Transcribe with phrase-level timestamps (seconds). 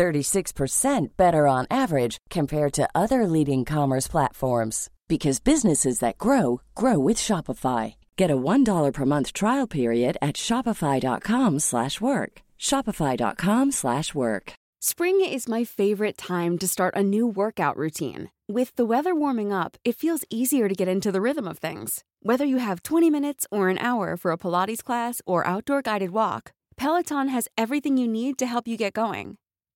[0.00, 6.98] 36% better on average compared to other leading commerce platforms because businesses that grow grow
[6.98, 7.96] with Shopify.
[8.16, 12.32] Get a $1 per month trial period at shopify.com/work.
[12.68, 14.52] shopify.com/work.
[14.82, 18.30] Spring is my favorite time to start a new workout routine.
[18.58, 21.90] With the weather warming up, it feels easier to get into the rhythm of things.
[22.28, 26.10] Whether you have 20 minutes or an hour for a Pilates class or outdoor guided
[26.10, 26.42] walk,
[26.80, 29.36] Peloton has everything you need to help you get going.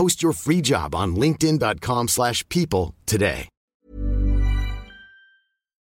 [0.00, 3.50] Post your free job on linkedin.com/people slash people today.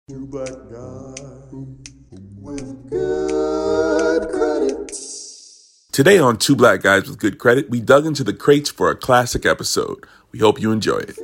[0.10, 1.16] You black guy
[2.36, 4.92] with good credit.
[5.94, 8.98] Today on Two Black Guys with Good Credit, we dug into the crates for a
[8.98, 10.06] classic episode.
[10.34, 11.18] We hope you enjoy it.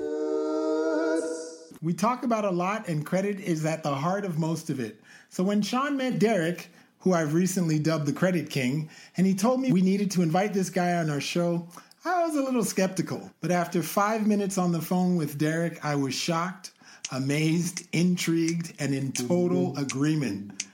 [1.82, 5.02] We talk about a lot, and credit is at the heart of most of it.
[5.30, 9.60] So when Sean met Derek, who I've recently dubbed the Credit King, and he told
[9.60, 11.68] me we needed to invite this guy on our show,
[12.08, 13.30] I was a little skeptical.
[13.42, 16.72] But after five minutes on the phone with Derek, I was shocked,
[17.12, 20.66] amazed, intrigued, and in total agreement.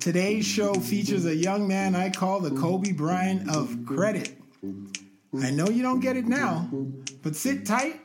[0.00, 4.36] Today's show features a young man I call the Kobe Bryant of credit.
[5.40, 6.68] I know you don't get it now,
[7.22, 8.00] but sit tight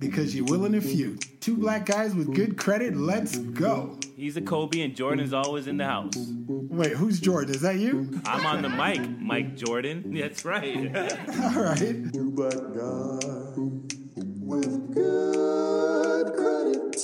[0.00, 1.16] because you will in a few.
[1.40, 3.97] Two black guys with good credit, let's go.
[4.18, 6.14] He's a Kobe and Jordan's always in the house.
[6.48, 7.54] Wait, who's Jordan?
[7.54, 8.20] Is that you?
[8.24, 10.12] I'm on the mic, Mike Jordan.
[10.18, 10.76] That's right.
[10.96, 12.02] All right.
[12.34, 12.52] Black
[14.40, 17.00] with good credit.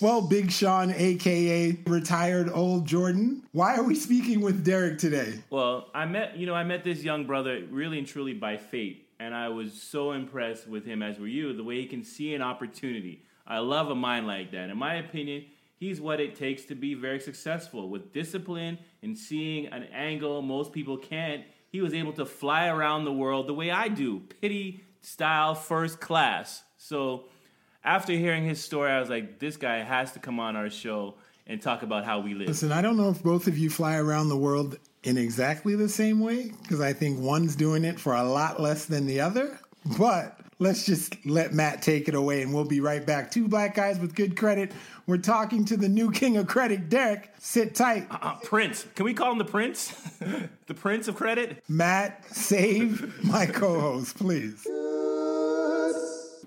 [0.00, 5.42] Well, Big Sean, aka retired old Jordan, why are we speaking with Derek today?
[5.50, 9.08] well, I met, you know, I met this young brother really and truly by fate,
[9.18, 12.34] and I was so impressed with him as were you, the way he can see
[12.34, 13.24] an opportunity.
[13.48, 14.70] I love a mind like that.
[14.70, 15.46] In my opinion,
[15.76, 20.72] he's what it takes to be very successful with discipline and seeing an angle most
[20.72, 21.44] people can't.
[21.68, 26.00] He was able to fly around the world the way I do, pity style, first
[26.00, 26.62] class.
[26.78, 27.26] So
[27.84, 31.14] after hearing his story, I was like, this guy has to come on our show
[31.46, 32.48] and talk about how we live.
[32.48, 35.88] Listen, I don't know if both of you fly around the world in exactly the
[35.88, 39.60] same way, because I think one's doing it for a lot less than the other.
[39.96, 43.30] But let's just let Matt take it away and we'll be right back.
[43.30, 44.72] Two black guys with good credit.
[45.06, 47.30] We're talking to the new king of credit, Derek.
[47.38, 48.06] Sit tight.
[48.10, 48.86] Uh, Prince.
[48.94, 49.88] Can we call him the Prince?
[50.66, 51.62] the Prince of Credit?
[51.68, 54.66] Matt, save my co host, please.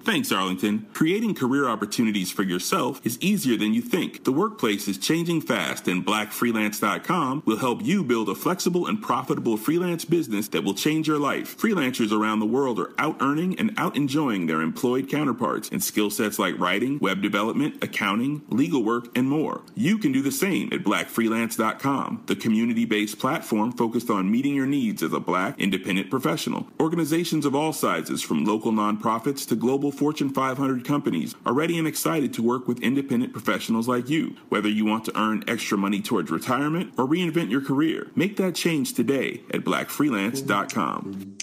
[0.09, 0.87] Thanks, Arlington.
[0.91, 4.23] Creating career opportunities for yourself is easier than you think.
[4.23, 9.55] The workplace is changing fast, and blackfreelance.com will help you build a flexible and profitable
[9.55, 11.55] freelance business that will change your life.
[11.55, 16.09] Freelancers around the world are out earning and out enjoying their employed counterparts in skill
[16.09, 19.61] sets like writing, web development, accounting, legal work, and more.
[19.75, 24.65] You can do the same at blackfreelance.com, the community based platform focused on meeting your
[24.65, 26.65] needs as a black independent professional.
[26.79, 31.85] Organizations of all sizes, from local nonprofits to global Fortune 500 companies, are ready and
[31.85, 34.37] excited to work with independent professionals like you.
[34.47, 38.55] Whether you want to earn extra money towards retirement or reinvent your career, make that
[38.55, 41.37] change today at blackfreelance.com.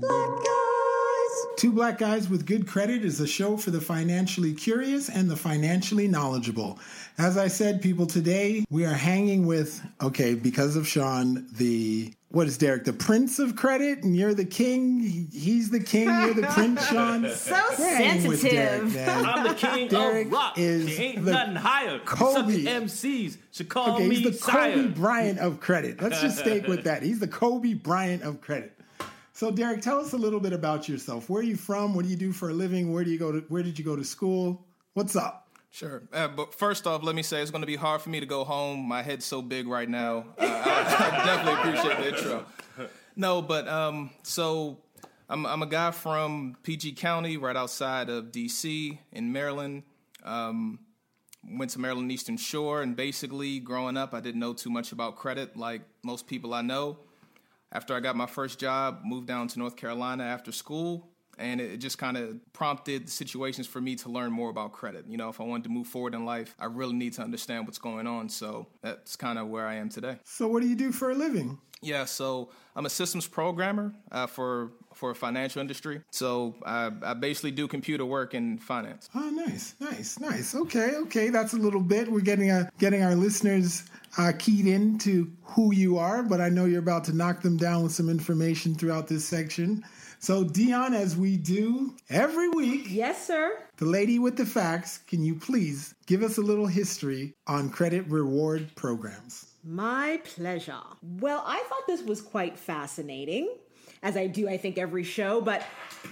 [0.00, 0.44] Black
[1.56, 5.36] Two Black Guys with Good Credit is a show for the financially curious and the
[5.36, 6.78] financially knowledgeable.
[7.18, 12.46] As I said, people, today we are hanging with, okay, because of Sean, the, what
[12.46, 15.00] is Derek, the Prince of Credit, and you're the king.
[15.00, 17.28] He- He's the king, you're the Prince, Sean.
[17.30, 19.08] So We're with Derek, sensitive.
[19.08, 20.58] I'm the king Derek of rock.
[20.58, 21.98] is There ain't the nothing higher.
[22.00, 22.64] Kobe.
[22.64, 24.74] Such MCs should call Okay, me he's the sire.
[24.74, 26.02] Kobe Bryant of credit.
[26.02, 27.02] Let's just stick with that.
[27.02, 28.72] He's the Kobe Bryant of credit.
[29.32, 31.28] So, Derek, tell us a little bit about yourself.
[31.28, 31.94] Where are you from?
[31.94, 32.92] What do you do for a living?
[32.92, 33.40] Where do you go to?
[33.48, 34.64] Where did you go to school?
[34.92, 35.43] What's up?
[35.74, 36.04] Sure.
[36.12, 38.26] Uh, but first off, let me say it's going to be hard for me to
[38.26, 38.86] go home.
[38.86, 40.24] My head's so big right now.
[40.38, 42.46] Uh, I, I definitely appreciate the intro.
[43.16, 44.78] No, but um, so
[45.28, 49.82] I'm, I'm a guy from PG County, right outside of DC in Maryland.
[50.22, 50.78] Um,
[51.42, 55.16] went to Maryland Eastern Shore, and basically, growing up, I didn't know too much about
[55.16, 56.98] credit like most people I know.
[57.72, 61.08] After I got my first job, moved down to North Carolina after school,
[61.38, 65.04] and it just kind of prompted situations for me to learn more about credit.
[65.08, 67.66] You know, if I wanted to move forward in life, I really need to understand
[67.66, 68.28] what's going on.
[68.28, 70.18] So that's kind of where I am today.
[70.24, 71.58] So, what do you do for a living?
[71.84, 76.00] Yeah, so I'm a systems programmer uh, for for a financial industry.
[76.10, 79.10] So I, I basically do computer work in finance.
[79.14, 80.54] Oh, nice, nice, nice.
[80.54, 82.10] Okay, okay, that's a little bit.
[82.10, 83.84] We're getting a getting our listeners
[84.16, 87.82] uh, keyed into who you are, but I know you're about to knock them down
[87.82, 89.84] with some information throughout this section.
[90.24, 93.58] So, Dion, as we do every week, Yes, sir.
[93.76, 98.08] the lady with the facts, can you please give us a little history on credit
[98.08, 99.44] reward programs?
[99.62, 100.80] My pleasure.
[101.02, 103.54] Well, I thought this was quite fascinating,
[104.02, 105.62] as I do, I think, every show, but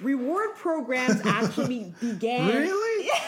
[0.02, 2.48] reward programs actually began.
[2.48, 3.10] Really?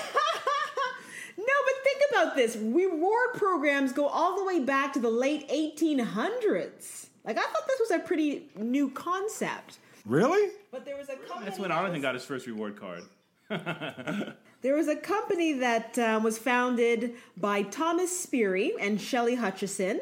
[1.37, 2.57] No, but think about this.
[2.57, 7.07] Reward programs go all the way back to the late 1800s.
[7.25, 9.79] Like, I thought this was a pretty new concept.
[10.05, 10.51] Really?
[10.71, 11.45] But there was a company.
[11.45, 13.03] That's when that Arlington was- got his first reward card.
[14.65, 20.01] There was a company that uh, was founded by Thomas Sperry and Shelley Hutchinson.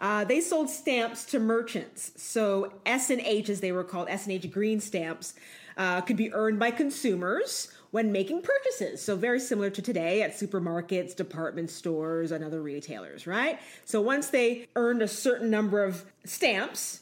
[0.00, 2.12] Uh, they sold stamps to merchants.
[2.16, 5.34] So S and H, as they were called, S and H green stamps,
[5.76, 9.02] uh, could be earned by consumers when making purchases.
[9.02, 13.60] So very similar to today at supermarkets, department stores, and other retailers, right?
[13.84, 17.00] So once they earned a certain number of stamps,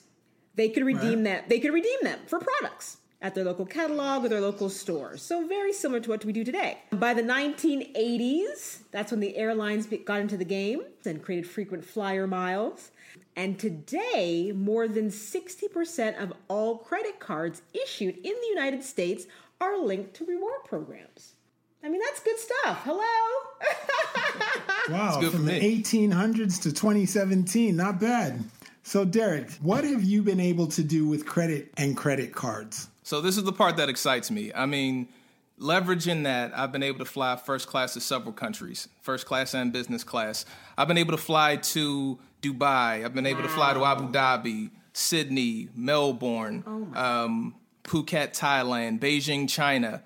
[0.57, 1.49] they could redeem that.
[1.49, 5.23] They could redeem them for products at their local catalog or their local stores.
[5.23, 6.79] So very similar to what we do today.
[6.91, 12.27] By the 1980s, that's when the airlines got into the game and created frequent flyer
[12.27, 12.91] miles.
[13.35, 19.27] And today, more than 60% of all credit cards issued in the United States
[19.61, 21.35] are linked to reward programs.
[21.83, 22.83] I mean, that's good stuff.
[22.85, 23.03] Hello?
[24.89, 28.41] Wow, good from the 1800s to 2017, not bad.
[28.87, 32.87] So, Derek, what have you been able to do with credit and credit cards?
[33.03, 34.53] So this is the part that excites me.
[34.55, 35.09] I mean,
[35.61, 39.73] leveraging that, I've been able to fly first class to several countries, first class and
[39.73, 40.45] business class.
[40.79, 43.05] I've been able to fly to Dubai.
[43.05, 46.63] I've been able to fly to Abu Dhabi, Sydney, Melbourne,
[46.95, 50.01] um, Phuket, Thailand, Beijing, China.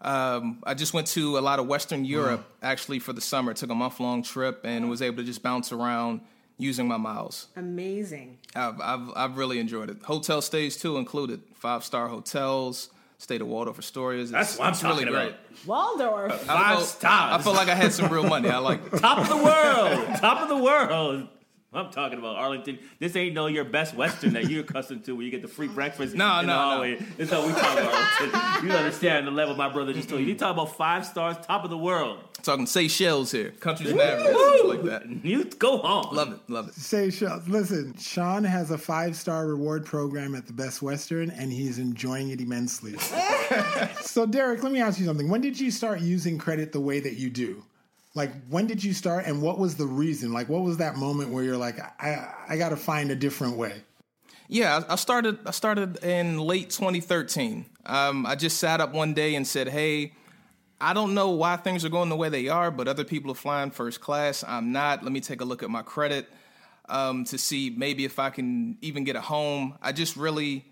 [0.00, 3.52] Um, I just went to a lot of Western Europe actually for the summer.
[3.52, 6.22] Took a month long trip and was able to just bounce around
[6.58, 7.46] using my miles.
[7.56, 8.38] Amazing.
[8.54, 10.02] I've, I've, I've really enjoyed it.
[10.02, 11.40] Hotel stays too included.
[11.54, 12.90] Five star hotels.
[13.20, 14.22] Stayed at Waldorf Astoria.
[14.22, 15.28] It's, That's what I'm it's really talking great.
[15.28, 15.66] about.
[15.66, 16.32] Waldorf.
[16.48, 17.40] I Five stars.
[17.40, 18.48] I felt like I had some real money.
[18.48, 18.90] I like.
[19.00, 20.16] Top of the world.
[20.20, 21.28] Top of the world.
[21.72, 22.78] I'm talking about Arlington.
[22.98, 25.68] This ain't no your best Western that you're accustomed to, where you get the free
[25.68, 26.14] breakfast.
[26.14, 26.70] No, in the no, no.
[26.70, 26.94] hallway.
[27.16, 28.68] This is how we talk about Arlington.
[28.68, 30.28] You understand the level my brother just told you.
[30.28, 32.20] You talk about five stars, top of the world.
[32.42, 33.50] Talking Seychelles here.
[33.50, 34.34] Countries in Africa.
[34.34, 35.24] Stuff like that.
[35.24, 36.14] You go home.
[36.14, 36.40] Love it.
[36.48, 36.74] Love it.
[36.74, 41.52] Say, Sean, listen, Sean has a five star reward program at the Best Western, and
[41.52, 42.96] he's enjoying it immensely.
[44.00, 45.28] so, Derek, let me ask you something.
[45.28, 47.64] When did you start using credit the way that you do?
[48.14, 50.32] Like, when did you start, and what was the reason?
[50.32, 53.56] Like, what was that moment where you're like, I, I got to find a different
[53.56, 53.82] way?
[54.48, 55.38] Yeah, I I started.
[55.46, 57.66] I started in late 2013.
[57.84, 60.12] Um, I just sat up one day and said, "Hey,
[60.80, 63.34] I don't know why things are going the way they are, but other people are
[63.34, 64.44] flying first class.
[64.46, 65.02] I'm not.
[65.02, 66.28] Let me take a look at my credit
[66.88, 70.64] um, to see maybe if I can even get a home." I just really,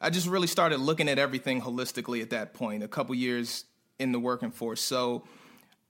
[0.00, 2.82] I just really started looking at everything holistically at that point.
[2.82, 3.64] A couple years
[3.98, 5.24] in the working force, so.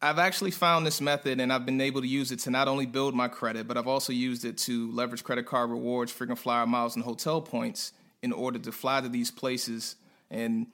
[0.03, 2.85] I've actually found this method and I've been able to use it to not only
[2.85, 6.67] build my credit, but I've also used it to leverage credit card rewards, frequent flyer
[6.67, 9.97] miles, and hotel points in order to fly to these places
[10.31, 10.67] and,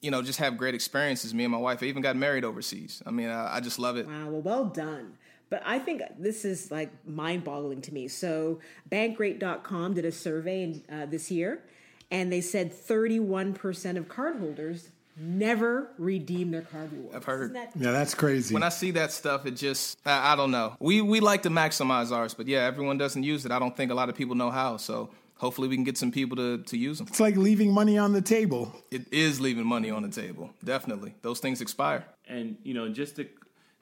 [0.00, 1.34] you know, just have great experiences.
[1.34, 3.02] Me and my wife I even got married overseas.
[3.06, 4.06] I mean, I, I just love it.
[4.06, 5.14] Wow, well, well done.
[5.50, 8.06] But I think this is like mind boggling to me.
[8.08, 11.62] So, bankrate.com did a survey in, uh, this year,
[12.10, 17.16] and they said 31% of cardholders never redeem their card rewards.
[17.16, 17.54] I've heard.
[17.54, 18.54] That Yeah, that's crazy.
[18.54, 20.76] When I see that stuff, it just, I, I don't know.
[20.80, 23.52] We, we like to maximize ours, but yeah, everyone doesn't use it.
[23.52, 24.76] I don't think a lot of people know how.
[24.76, 27.06] So hopefully we can get some people to, to use them.
[27.08, 28.74] it's like leaving money on the table.
[28.90, 30.50] It is leaving money on the table.
[30.62, 31.14] Definitely.
[31.22, 32.04] Those things expire.
[32.28, 33.26] And you know, just to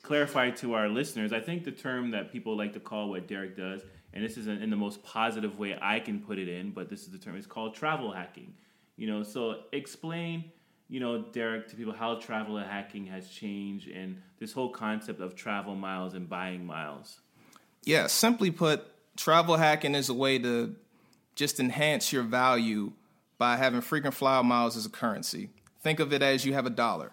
[0.02, 3.56] clarify to our listeners, I think the term that people like to call what Derek
[3.56, 3.82] does,
[4.14, 6.88] and this is in in the most positive way I can put it in, but
[6.88, 7.36] this is the term.
[7.36, 8.54] It's called travel hacking.
[8.96, 10.44] You know, so explain,
[10.88, 15.34] you know, Derek, to people how travel hacking has changed and this whole concept of
[15.34, 17.20] travel miles and buying miles.
[17.84, 18.84] Yeah, simply put,
[19.16, 20.74] travel hacking is a way to
[21.38, 22.90] just enhance your value
[23.38, 25.50] by having frequent flyer miles as a currency.
[25.80, 27.12] Think of it as you have a dollar.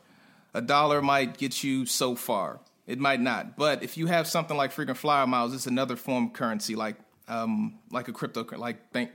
[0.55, 2.59] A dollar might get you so far.
[2.87, 3.55] It might not.
[3.55, 6.95] But if you have something like frequent flyer miles, it's another form of currency, like
[7.27, 9.11] um, like a crypto, like bank,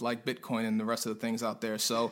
[0.00, 1.76] like Bitcoin and the rest of the things out there.
[1.76, 2.10] So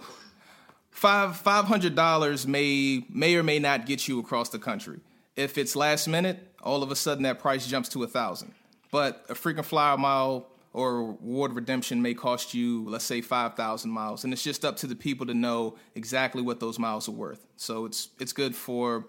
[0.91, 5.01] five five hundred dollars may may or may not get you across the country.
[5.35, 8.53] If it's last minute, all of a sudden that price jumps to a thousand.
[8.91, 13.91] But a frequent flyer mile or reward redemption may cost you, let's say, five thousand
[13.93, 17.13] miles, and it's just up to the people to know exactly what those miles are
[17.13, 17.47] worth.
[17.57, 19.07] So it's it's good for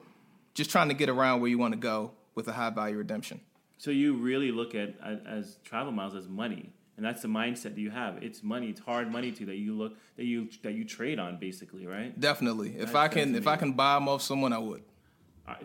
[0.53, 3.41] just trying to get around where you want to go with a high value redemption.
[3.77, 4.93] So you really look at
[5.27, 8.23] as travel miles as money, and that's the mindset that you have.
[8.23, 8.67] It's money.
[8.69, 12.17] It's hard money to that you look that you that you trade on, basically, right?
[12.19, 12.69] Definitely.
[12.69, 14.83] If That's- I can, if I can buy them off someone, I would.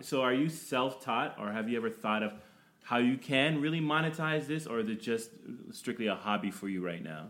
[0.01, 2.33] So are you self-taught, or have you ever thought of
[2.83, 5.29] how you can really monetize this, or is it just
[5.71, 7.29] strictly a hobby for you right now?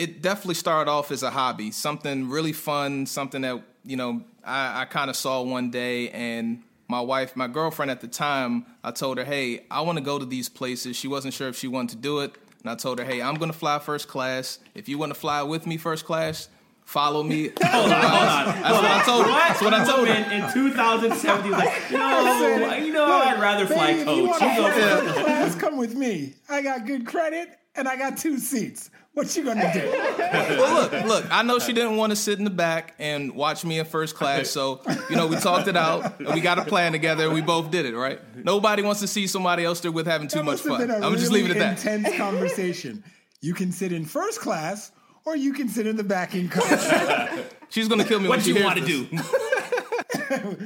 [0.00, 4.82] it definitely started off as a hobby, something really fun, something that you know I,
[4.82, 8.92] I kind of saw one day, and my wife, my girlfriend at the time, I
[8.92, 11.68] told her, "Hey, I want to go to these places." She wasn't sure if she
[11.68, 14.58] wanted to do it, and I told her, "Hey, I'm going to fly first class.
[14.74, 16.48] If you want to fly with me first class."
[16.90, 17.50] Follow me.
[17.62, 18.62] Hold on, hold on.
[18.62, 19.30] That's what I told her.
[19.30, 20.14] That's what I told her.
[20.34, 24.40] In 2017 was like, no, you know, I'd rather fly Baby, if you coach.
[24.40, 25.04] You go fly first.
[25.14, 26.34] first class, come with me.
[26.48, 28.90] I got good credit and I got two seats.
[29.14, 29.88] What you gonna do?
[30.58, 31.26] well, look, look.
[31.32, 34.16] I know she didn't want to sit in the back and watch me in first
[34.16, 36.18] class, so you know we talked it out.
[36.18, 37.94] and We got a plan together, and we both did it.
[37.94, 38.18] Right?
[38.36, 40.80] Nobody wants to see somebody else there with having too That much have fun.
[40.80, 41.86] been a I'm gonna just really leave it at that.
[41.94, 43.04] Intense conversation.
[43.40, 44.90] You can sit in first class,
[45.24, 47.44] or you can sit in the back in coach.
[47.68, 48.28] She's gonna kill me.
[48.28, 49.08] when What she you want to do?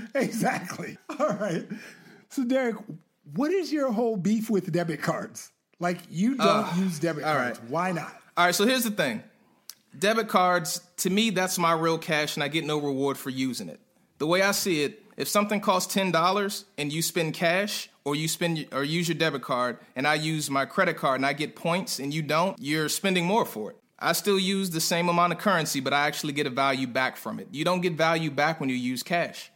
[0.14, 0.96] exactly.
[1.18, 1.66] All right.
[2.28, 2.76] So, Derek,
[3.34, 5.50] what is your whole beef with debit cards?
[5.80, 7.58] Like, you don't use debit all cards.
[7.60, 7.70] right.
[7.70, 8.14] Why not?
[8.36, 9.22] All right, so here's the thing.
[9.98, 13.68] Debit cards, to me, that's my real cash, and I get no reward for using
[13.68, 13.80] it.
[14.18, 18.14] The way I see it, if something costs ten dollars and you spend cash, or
[18.16, 21.32] you spend or use your debit card, and I use my credit card and I
[21.32, 23.76] get points and you don't, you're spending more for it.
[24.04, 27.16] I still use the same amount of currency, but I actually get a value back
[27.16, 27.48] from it.
[27.50, 29.50] You don't get value back when you use cash.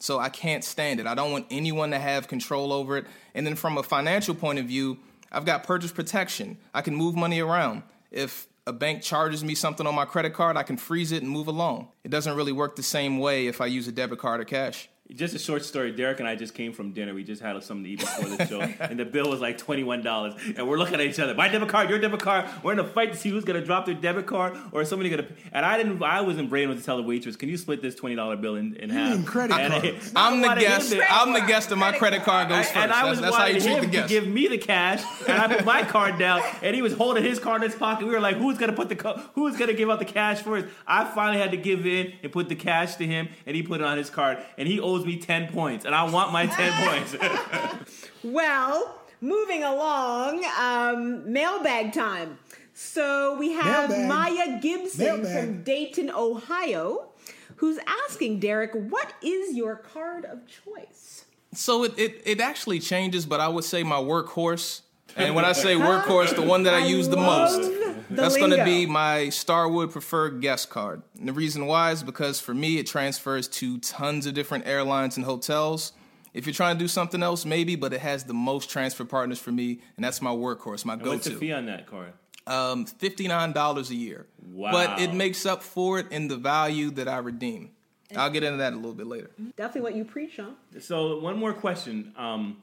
[0.00, 1.06] So I can't stand it.
[1.06, 3.06] I don't want anyone to have control over it.
[3.36, 4.98] And then from a financial point of view,
[5.30, 6.58] I've got purchase protection.
[6.74, 7.84] I can move money around.
[8.10, 11.30] If a bank charges me something on my credit card, I can freeze it and
[11.30, 11.86] move along.
[12.02, 14.88] It doesn't really work the same way if I use a debit card or cash.
[15.10, 15.92] Just a short story.
[15.92, 17.12] Derek and I just came from dinner.
[17.12, 19.84] We just had something to eat before the show, and the bill was like twenty
[19.84, 20.32] one dollars.
[20.56, 21.34] And we're looking at each other.
[21.34, 22.48] My debit card, your debit card.
[22.62, 25.26] We're in a fight to see who's gonna drop their debit card or somebody gonna.
[25.52, 26.02] And I didn't.
[26.02, 28.54] I wasn't brave enough to tell the waitress, "Can you split this twenty dollar bill
[28.54, 29.78] in, in half?" credit And I-.
[30.16, 30.94] I I'm the guest.
[31.10, 32.76] I'm the guest, and my credit card goes first.
[32.76, 34.08] and I was that's, that's how you treat him the to guest.
[34.08, 37.38] give me the cash, and I put my card down, and he was holding his
[37.38, 38.06] card in his pocket.
[38.06, 40.68] We were like, "Who's gonna put the co- Who's gonna give out the cash first?
[40.86, 43.80] I finally had to give in and put the cash to him, and he put
[43.82, 46.72] it on his card, and he owes me ten points, and I want my ten
[46.88, 47.16] points.
[48.24, 52.38] Well, moving along, um, mailbag time.
[52.74, 54.08] So we have Mailbag.
[54.08, 55.32] Maya Gibson Mailbag.
[55.44, 57.08] from Dayton, Ohio,
[57.56, 63.26] who's asking Derek, "What is your card of choice?" So it, it, it actually changes,
[63.26, 64.82] but I would say my workhorse.
[65.16, 68.36] And when I say workhorse, the one that I, I use the most, the that's
[68.36, 71.02] going to be my Starwood Preferred Guest Card.
[71.18, 75.16] And the reason why is because for me, it transfers to tons of different airlines
[75.16, 75.92] and hotels.
[76.34, 79.38] If you're trying to do something else, maybe, but it has the most transfer partners
[79.38, 81.40] for me, and that's my workhorse, my What's the go-to.
[81.40, 82.14] fee on that card?
[82.46, 84.26] Um, fifty-nine dollars a year.
[84.50, 84.72] Wow.
[84.72, 87.70] But it makes up for it in the value that I redeem.
[88.16, 89.30] I'll get into that a little bit later.
[89.56, 90.56] Definitely what you preach on.
[90.80, 92.12] So one more question.
[92.16, 92.62] Um,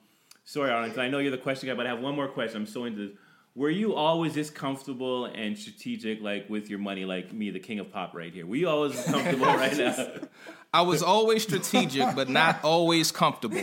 [0.50, 2.58] sorry, Arlen, I know you're the question guy, but I have one more question.
[2.58, 3.18] I'm so into this.
[3.56, 7.80] Were you always this comfortable and strategic, like with your money, like me, the king
[7.80, 8.46] of pop, right here?
[8.46, 10.08] Were you always comfortable right now?
[10.74, 13.62] I was always strategic, but not always comfortable.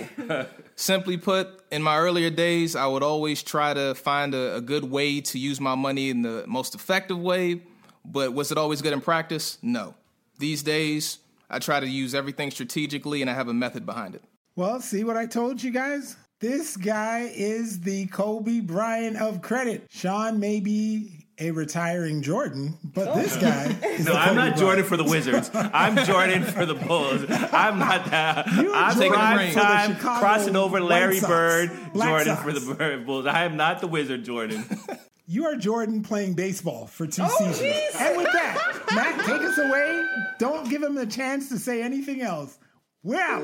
[0.74, 4.84] Simply put, in my earlier days, I would always try to find a, a good
[4.84, 7.62] way to use my money in the most effective way.
[8.04, 9.58] But was it always good in practice?
[9.62, 9.94] No.
[10.38, 14.22] These days, I try to use everything strategically and I have a method behind it.
[14.56, 16.16] Well, see what I told you guys?
[16.40, 19.86] This guy is the Kobe Bryant of credit.
[19.90, 23.40] Sean may be a retiring Jordan, but this oh.
[23.40, 24.86] guy is No, the I'm Kobe not Jordan Bryant.
[24.88, 25.50] for the Wizards.
[25.54, 27.24] I'm Jordan for the Bulls.
[27.30, 28.46] I'm not that.
[28.56, 32.42] You're I'm Jordan prime for the time crossing over Larry Bird, Black Jordan Sox.
[32.42, 33.26] for the Bird Bulls.
[33.26, 34.64] I am not the Wizard Jordan.
[35.28, 37.58] You are Jordan playing baseball for two Oh, seasons.
[37.58, 38.00] jeez.
[38.00, 40.06] And with that, Matt, take us away.
[40.38, 42.56] Don't give him a chance to say anything else.
[43.02, 43.42] We're out.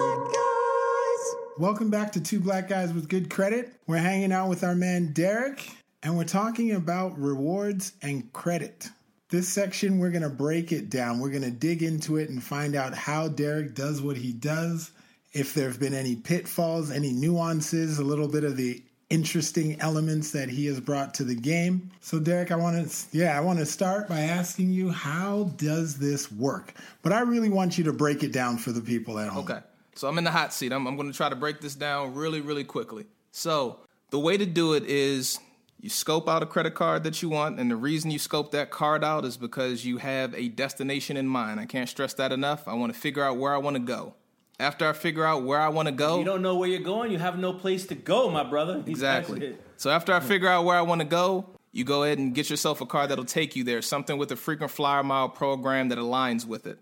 [1.56, 3.72] Welcome back to Two Black Guys with Good Credit.
[3.86, 5.70] We're hanging out with our man Derek,
[6.02, 8.88] and we're talking about rewards and credit.
[9.30, 11.20] This section, we're going to break it down.
[11.20, 14.90] We're going to dig into it and find out how Derek does what he does,
[15.32, 20.32] if there have been any pitfalls, any nuances, a little bit of the interesting elements
[20.32, 21.90] that he has brought to the game.
[22.00, 25.98] So Derek, I want to yeah, I want to start by asking you how does
[25.98, 26.74] this work?
[27.02, 29.44] But I really want you to break it down for the people at home.
[29.44, 29.60] Okay.
[29.94, 30.72] So I'm in the hot seat.
[30.72, 33.04] I'm, I'm going to try to break this down really, really quickly.
[33.30, 33.78] So
[34.10, 35.38] the way to do it is
[35.80, 38.70] you scope out a credit card that you want, and the reason you scope that
[38.70, 41.58] card out is because you have a destination in mind.
[41.58, 42.68] I can't stress that enough.
[42.68, 44.14] I want to figure out where I want to go.
[44.58, 47.10] After I figure out where I want to go, You don't know where you're going.
[47.10, 48.84] You have no place to go, my brother.
[48.86, 49.56] Exactly.
[49.78, 52.50] So after I figure out where I want to go, you go ahead and get
[52.50, 55.98] yourself a car that'll take you there, something with a frequent flyer mile program that
[55.98, 56.78] aligns with it.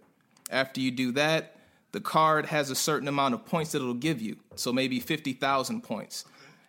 [0.51, 1.55] After you do that,
[1.93, 4.39] the card has a certain amount of points that it'll give you.
[4.57, 6.25] So maybe 50,000 points.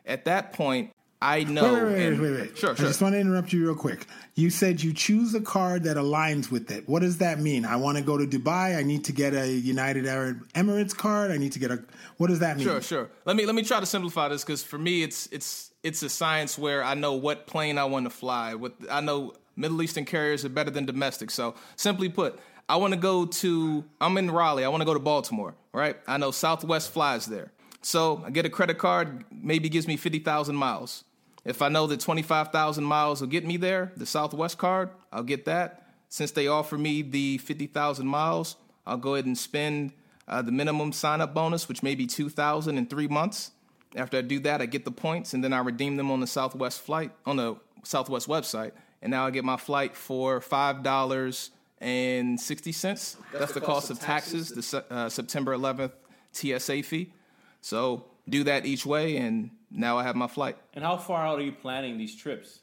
[0.05, 0.91] At that point,
[1.21, 1.73] I know.
[1.73, 2.57] Wait, wait, wait, wait, wait.
[2.57, 4.05] Sure, I just want to interrupt you real quick.
[4.35, 6.87] You said you choose a card that aligns with it.
[6.87, 7.65] What does that mean?
[7.65, 8.77] I want to go to Dubai.
[8.77, 11.31] I need to get a United Arab Emirates card.
[11.31, 11.83] I need to get a.
[12.17, 12.65] What does that mean?
[12.65, 13.09] Sure, sure.
[13.25, 16.09] Let me let me try to simplify this because for me, it's it's it's a
[16.09, 18.55] science where I know what plane I want to fly.
[18.55, 21.31] With I know Middle Eastern carriers are better than domestic.
[21.31, 23.83] So simply put, I want to go to.
[23.99, 24.63] I'm in Raleigh.
[24.63, 25.53] I want to go to Baltimore.
[25.73, 25.97] Right.
[26.07, 27.51] I know Southwest flies there.
[27.81, 29.25] So I get a credit card.
[29.31, 31.03] Maybe gives me fifty thousand miles.
[31.49, 34.89] If I know that twenty five thousand miles will get me there, the Southwest card,
[35.11, 35.87] I'll get that.
[36.07, 39.93] Since they offer me the fifty thousand miles, I'll go ahead and spend
[40.27, 43.51] uh, the minimum sign up bonus, which may be 2000 in three months.
[43.95, 46.27] After I do that, I get the points and then I redeem them on the
[46.27, 48.73] Southwest flight, on the Southwest website.
[49.01, 53.15] And now I get my flight for $5.60.
[53.33, 55.93] That's, the cost of taxes, the uh, September 11th
[56.33, 57.11] TSA fee.
[57.61, 60.57] So do that each way, and now I have my flight.
[60.73, 62.59] And how far out are you planning these trips?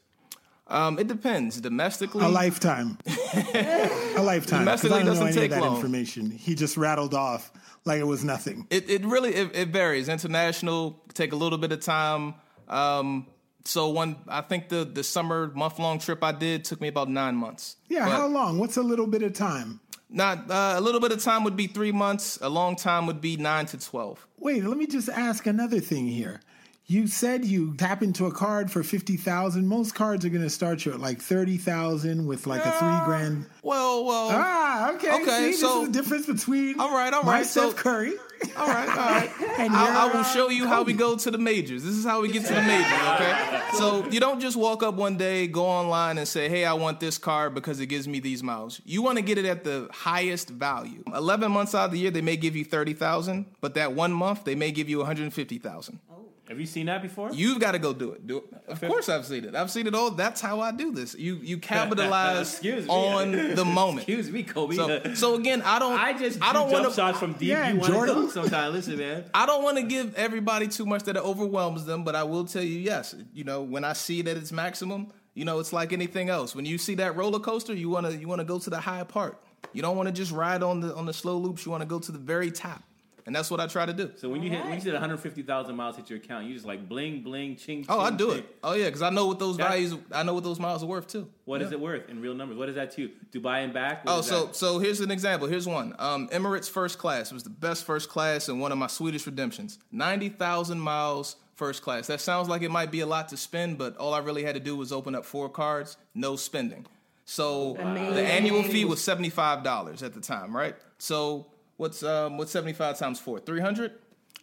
[0.69, 1.61] Um, it depends.
[1.61, 2.97] Domestically, A lifetime.
[3.07, 4.59] a lifetime.
[4.65, 5.75] Domestically I don't know doesn't any take of that long.
[5.75, 6.29] information.
[6.31, 7.51] He just rattled off
[7.85, 8.67] like it was nothing.
[8.69, 10.09] It it really it, it varies.
[10.09, 12.35] International take a little bit of time.
[12.67, 13.27] Um,
[13.63, 17.09] so one, I think the the summer month long trip I did took me about
[17.09, 17.77] nine months.
[17.87, 18.59] Yeah, But how long?
[18.59, 19.79] What's a little bit of time?
[20.09, 22.39] Not uh, a little bit of time would be three months.
[22.41, 24.25] A long time would be nine to twelve.
[24.37, 26.41] Wait, let me just ask another thing here.
[26.89, 29.67] You said you tap into a card for fifty thousand.
[29.67, 32.97] Most cards are going to start you at like thirty thousand with like a three
[33.03, 33.45] grand.
[33.61, 34.29] Well, well.
[34.31, 35.11] Ah, okay.
[35.21, 37.71] Okay, See, so- this is the difference between all right, all right, my right, Steph
[37.71, 38.13] so- Curry.
[38.55, 39.29] All right, all right.
[39.59, 41.83] And I, I will uh, show you how we go to the majors.
[41.83, 43.61] This is how we get to the majors, okay?
[43.73, 46.99] So you don't just walk up one day, go online, and say, hey, I want
[46.99, 48.79] this card because it gives me these miles.
[48.85, 51.03] You want to get it at the highest value.
[51.13, 54.43] 11 months out of the year, they may give you 30,000, but that one month,
[54.45, 55.99] they may give you 150,000.
[56.47, 57.31] Have you seen that before?
[57.33, 58.25] You've got to go do it.
[58.25, 58.43] Do it.
[58.67, 59.55] Of course, I've seen it.
[59.55, 60.11] I've seen it all.
[60.11, 61.13] That's how I do this.
[61.15, 64.07] You you capitalize Excuse on the moment.
[64.07, 64.75] Excuse me, Kobe.
[64.75, 65.99] So, so again, I don't.
[65.99, 66.93] I just I don't want to.
[66.93, 67.49] shots from deep.
[67.49, 68.49] Yeah, you want to Jordan.
[68.51, 68.73] dunk.
[68.73, 69.25] Listen, man.
[69.33, 72.45] I don't want to give everybody too much that it overwhelms them, but I will
[72.45, 75.73] tell you, yes, you know, when I see it at its maximum, you know, it's
[75.73, 76.55] like anything else.
[76.55, 79.41] When you see that roller coaster, you wanna you wanna go to the high part.
[79.73, 81.65] You don't want to just ride on the on the slow loops.
[81.65, 82.83] You want to go to the very top,
[83.27, 84.11] and that's what I try to do.
[84.15, 86.89] So when you hit when you said 150,000 miles hit your account, you just like
[86.89, 87.83] bling bling ching.
[87.83, 87.85] Ching.
[87.89, 88.37] Oh, I do ching.
[88.39, 88.55] it.
[88.63, 89.93] Oh yeah, because I know what those That- values.
[90.11, 91.27] I know what those miles are worth too.
[91.45, 92.57] What is it worth in real numbers?
[92.57, 93.11] What is that to you?
[93.31, 94.03] Dubai and back?
[94.05, 94.55] What Oh, so that?
[94.55, 95.47] so here's an example.
[95.47, 95.93] Here's one.
[95.99, 99.77] Um, Emirates first class was the best first class and one of my Swedish redemptions.
[99.91, 102.07] Ninety thousand miles first class.
[102.07, 104.55] That sounds like it might be a lot to spend, but all I really had
[104.55, 106.85] to do was open up four cards, no spending.
[107.25, 110.75] So the annual fee was seventy five dollars at the time, right?
[110.97, 113.39] So what's um, what's seventy five times four?
[113.39, 113.93] Three hundred.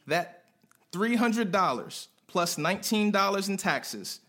[0.07, 0.44] That
[0.92, 4.20] three hundred dollars plus nineteen dollars in taxes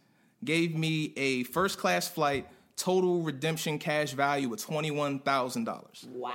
[0.43, 6.07] gave me a first class flight total redemption cash value of $21,000.
[6.09, 6.31] Wow.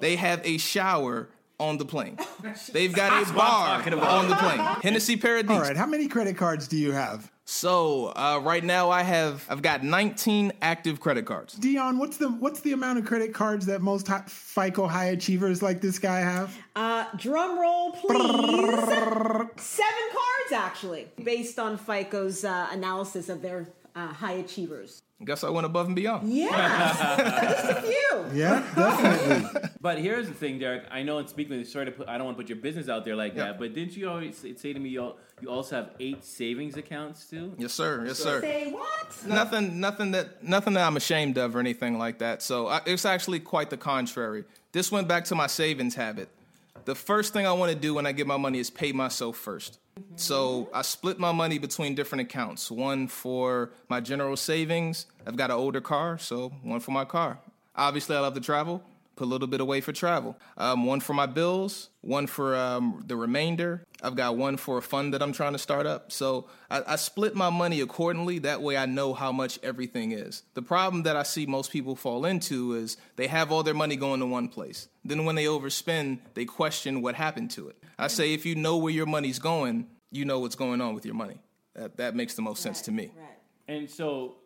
[0.00, 1.28] They have a shower
[1.58, 2.18] on the plane.
[2.72, 4.58] They've got a bar on the plane.
[4.82, 5.50] Hennessy Paradise.
[5.50, 7.30] All right, how many credit cards do you have?
[7.48, 11.54] So, uh, right now I have I've got 19 active credit cards.
[11.54, 15.62] Dion, what's the what's the amount of credit cards that most high, FICO high achievers
[15.62, 16.56] like this guy have?
[16.74, 18.18] Uh, drum roll, please.
[19.62, 25.00] Seven cards, actually, based on FICO's uh, analysis of their uh, high achievers.
[25.24, 26.28] Guess I went above and beyond.
[26.30, 26.50] Yeah,
[27.42, 28.38] just a few.
[28.38, 29.60] Yeah, definitely.
[29.80, 30.82] But here's the thing, Derek.
[30.90, 33.04] I know, and speaking, sorry to put, I don't want to put your business out
[33.04, 33.44] there like Yeah.
[33.44, 33.58] that.
[33.60, 36.76] But didn't you always say, say to me, you, al- you also have eight savings
[36.76, 37.54] accounts too?
[37.58, 38.04] Yes, sir.
[38.06, 38.40] Yes, sir.
[38.40, 39.26] Say what?
[39.26, 42.42] Nothing, nothing that, nothing that I'm ashamed of or anything like that.
[42.42, 44.44] So I, it's actually quite the contrary.
[44.72, 46.30] This went back to my savings habit.
[46.86, 49.44] The first thing I want to do when I get my money is pay myself
[49.44, 50.16] 1st mm-hmm.
[50.16, 52.70] So I split my money between different accounts.
[52.70, 55.06] One for my general savings.
[55.26, 57.38] I've got an older car, so one for my car.
[57.74, 58.82] Obviously, I love to travel.
[59.16, 60.36] Put a little bit away for travel.
[60.58, 63.82] Um, one for my bills, one for um, the remainder.
[64.02, 66.12] I've got one for a fund that I'm trying to start up.
[66.12, 68.38] So I, I split my money accordingly.
[68.40, 70.42] That way I know how much everything is.
[70.52, 73.96] The problem that I see most people fall into is they have all their money
[73.96, 74.88] going to one place.
[75.04, 77.82] Then when they overspend, they question what happened to it.
[77.98, 81.06] I say if you know where your money's going, you know what's going on with
[81.06, 81.40] your money.
[81.74, 83.12] That, that makes the most sense to me.
[83.16, 83.26] Right.
[83.68, 84.36] And so,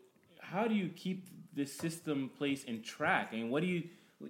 [0.41, 3.33] how do you keep this system place in track?
[3.33, 3.85] And what do you?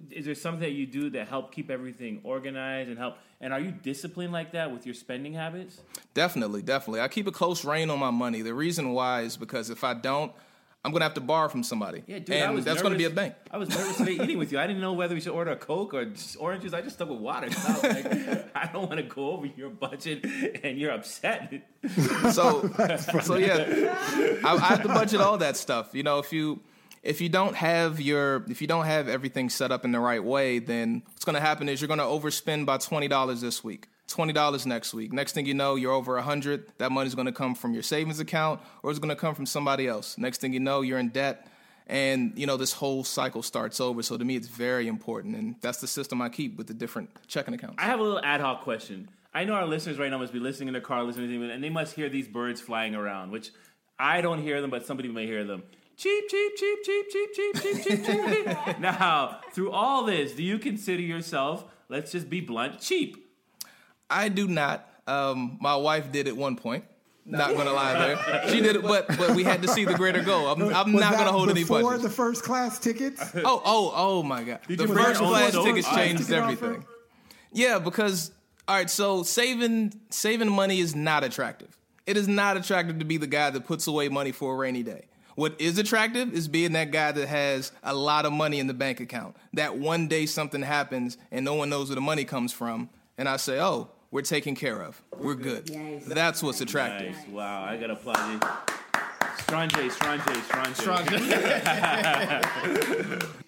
[0.09, 3.17] Is there something that you do that help keep everything organized and help?
[3.41, 5.81] And are you disciplined like that with your spending habits?
[6.13, 7.01] Definitely, definitely.
[7.01, 8.41] I keep a close rein on my money.
[8.41, 10.31] The reason why is because if I don't,
[10.83, 13.03] I'm gonna have to borrow from somebody, Yeah, dude, and I was that's gonna be
[13.03, 13.35] a bank.
[13.51, 14.57] I was nervous today eating with you.
[14.57, 16.73] I didn't know whether we should order a Coke or just orange.
[16.73, 17.49] I just stuck with water.
[17.51, 20.25] I, was like, I don't want to go over your budget,
[20.63, 21.53] and you're upset.
[22.31, 22.67] so
[23.21, 26.59] so yeah I, I have to budget all that stuff you know if you
[27.03, 30.23] if you don't have your if you don't have everything set up in the right
[30.23, 33.87] way then what's going to happen is you're going to overspend by $20 this week
[34.11, 35.13] $20 next week.
[35.13, 38.19] Next thing you know you're over 100 that money's going to come from your savings
[38.19, 40.17] account or it's going to come from somebody else.
[40.17, 41.47] Next thing you know you're in debt
[41.87, 44.03] and you know this whole cycle starts over.
[44.03, 47.09] So to me it's very important and that's the system i keep with the different
[47.27, 47.75] checking accounts.
[47.79, 49.09] I have a little ad hoc question.
[49.33, 51.69] I know our listeners right now must be listening in their car, listening and they
[51.69, 53.51] must hear these birds flying around, which
[53.97, 55.63] I don't hear them, but somebody may hear them.
[56.01, 58.79] Cheap, cheap, cheap, cheap, cheap, cheap, cheap, cheap, cheap.
[58.79, 63.31] now, through all this, do you consider yourself, let's just be blunt, cheap?
[64.09, 64.89] I do not.
[65.05, 66.85] Um, my wife did at one point.
[67.23, 68.49] Not gonna lie there.
[68.49, 70.47] She did it, but but we had to see the greater goal.
[70.47, 72.01] I'm, I'm Was not gonna hold any before budgets.
[72.03, 73.21] the first class tickets.
[73.35, 74.61] oh oh oh my god!
[74.67, 75.65] Did the you first class notes?
[75.65, 76.53] tickets changed Ticket offer?
[76.53, 76.85] everything.
[77.53, 78.31] Yeah, because
[78.67, 81.77] all right, so saving saving money is not attractive.
[82.07, 84.81] It is not attractive to be the guy that puts away money for a rainy
[84.81, 85.05] day.
[85.41, 88.75] What is attractive is being that guy that has a lot of money in the
[88.75, 89.35] bank account.
[89.53, 93.27] That one day something happens and no one knows where the money comes from, and
[93.27, 95.01] I say, "Oh, we're taken care of.
[95.17, 96.05] We're good." Nice.
[96.05, 97.15] That's what's attractive.
[97.15, 97.27] Nice.
[97.29, 98.39] Wow, I gotta applaud you.
[99.39, 100.77] Strange, strange, strange.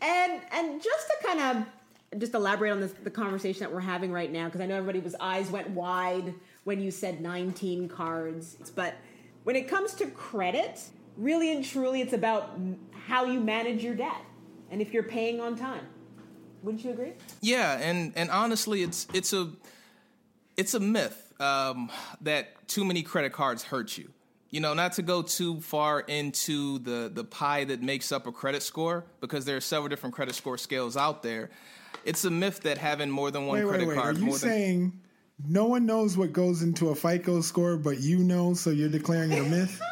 [0.02, 1.64] And and just to kind of
[2.20, 5.00] just elaborate on this, the conversation that we're having right now, because I know everybody
[5.00, 8.58] was eyes went wide when you said 19 cards.
[8.76, 8.96] But
[9.44, 10.82] when it comes to credit,
[11.18, 12.58] really and truly, it's about
[13.08, 14.22] how you manage your debt
[14.72, 15.86] and if you're paying on time.
[16.64, 17.12] Wouldn't you agree?
[17.42, 19.52] Yeah, and and honestly, it's it's a
[20.56, 24.10] it's a myth um, that too many credit cards hurt you.
[24.50, 28.32] You know, not to go too far into the the pie that makes up a
[28.32, 31.50] credit score, because there are several different credit score scales out there.
[32.06, 33.98] It's a myth that having more than one Wait, wait, credit wait.
[33.98, 35.02] Are card you more than saying
[35.46, 39.32] no one knows what goes into a FICO score, but you know, so you're declaring
[39.32, 39.82] it a myth?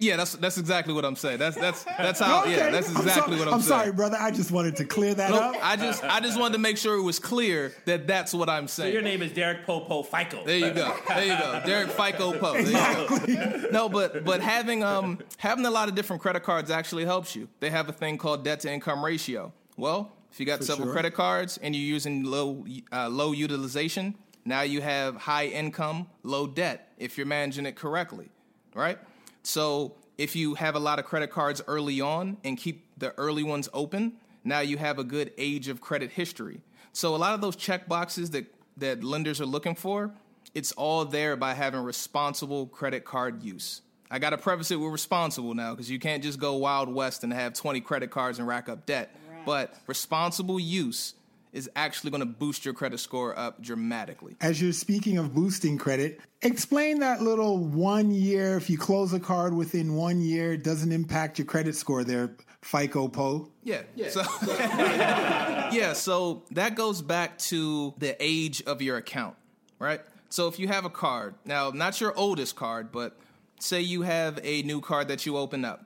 [0.00, 1.38] Yeah, that's that's exactly what I'm saying.
[1.38, 2.42] That's that's that's how.
[2.42, 2.52] Okay.
[2.56, 3.54] Yeah, that's I'm exactly so- what I'm, saying.
[3.54, 3.80] I'm saying.
[3.80, 4.16] sorry, brother.
[4.20, 5.56] I just wanted to clear that Nope, up.
[5.60, 8.68] I just I just wanted to make sure it was clear that that's what I'm
[8.68, 8.92] So saying.
[8.94, 10.44] your name is Derek Popo FICO.
[10.44, 10.94] There you go.
[11.08, 11.62] There you go.
[11.66, 12.64] Derek FICO Pope.
[12.64, 13.68] There you go.
[13.72, 17.48] No, but but having um having a lot of different credit cards actually helps you.
[17.58, 19.52] They have a thing called debt to income ratio.
[19.76, 20.92] Well, if you got For several sure.
[20.92, 26.46] credit cards and you're using low uh, low utilization, now you have high income, low
[26.46, 28.28] debt if you're managing it correctly,
[28.74, 28.98] right?
[29.42, 33.42] So if you have a lot of credit cards early on and keep the early
[33.42, 36.60] ones open, now you have a good age of credit history.
[36.92, 38.46] So a lot of those check boxes that
[38.78, 40.12] that lenders are looking for,
[40.54, 43.82] it's all there by having responsible credit card use.
[44.10, 47.24] I got to preface it with responsible now because you can't just go wild west
[47.24, 49.14] and have 20 credit cards and rack up debt.
[49.44, 51.14] But responsible use
[51.58, 54.36] is actually going to boost your credit score up dramatically.
[54.40, 59.18] As you're speaking of boosting credit, explain that little one year, if you close a
[59.18, 63.50] card within one year, it doesn't impact your credit score there, FICO Po.
[63.64, 63.82] Yeah.
[64.08, 65.92] So, yeah.
[65.94, 69.34] So that goes back to the age of your account,
[69.80, 70.00] right?
[70.30, 73.18] So if you have a card, now not your oldest card, but
[73.58, 75.84] say you have a new card that you open up.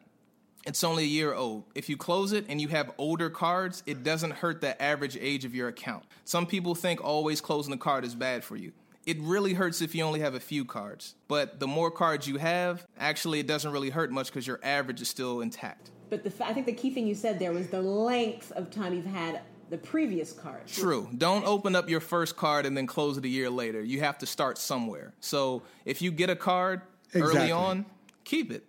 [0.64, 1.64] It's only a year old.
[1.74, 5.44] If you close it and you have older cards, it doesn't hurt the average age
[5.44, 6.04] of your account.
[6.24, 8.72] Some people think always closing a card is bad for you.
[9.04, 11.16] It really hurts if you only have a few cards.
[11.26, 15.00] But the more cards you have, actually, it doesn't really hurt much because your average
[15.02, 15.90] is still intact.
[16.08, 18.70] But the, fa- I think the key thing you said there was the length of
[18.70, 20.66] time you've had the previous card.
[20.68, 21.08] True.
[21.16, 23.82] Don't open up your first card and then close it a year later.
[23.82, 25.14] You have to start somewhere.
[25.18, 26.82] So if you get a card
[27.14, 27.86] early on,
[28.24, 28.64] keep it.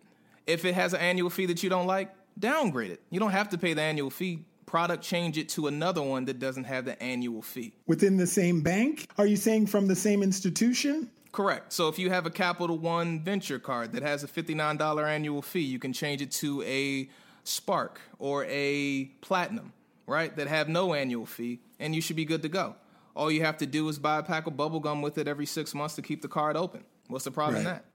[0.47, 3.01] If it has an annual fee that you don't like, downgrade it.
[3.09, 4.45] You don't have to pay the annual fee.
[4.65, 7.73] Product change it to another one that doesn't have the annual fee.
[7.85, 9.07] Within the same bank?
[9.17, 11.11] Are you saying from the same institution?
[11.31, 11.73] Correct.
[11.73, 15.61] So if you have a Capital One Venture card that has a $59 annual fee,
[15.61, 17.09] you can change it to a
[17.43, 19.73] Spark or a Platinum,
[20.07, 20.35] right?
[20.35, 22.75] That have no annual fee, and you should be good to go.
[23.15, 25.45] All you have to do is buy a pack of bubble gum with it every
[25.45, 26.83] six months to keep the card open.
[27.07, 27.85] What's the problem in that?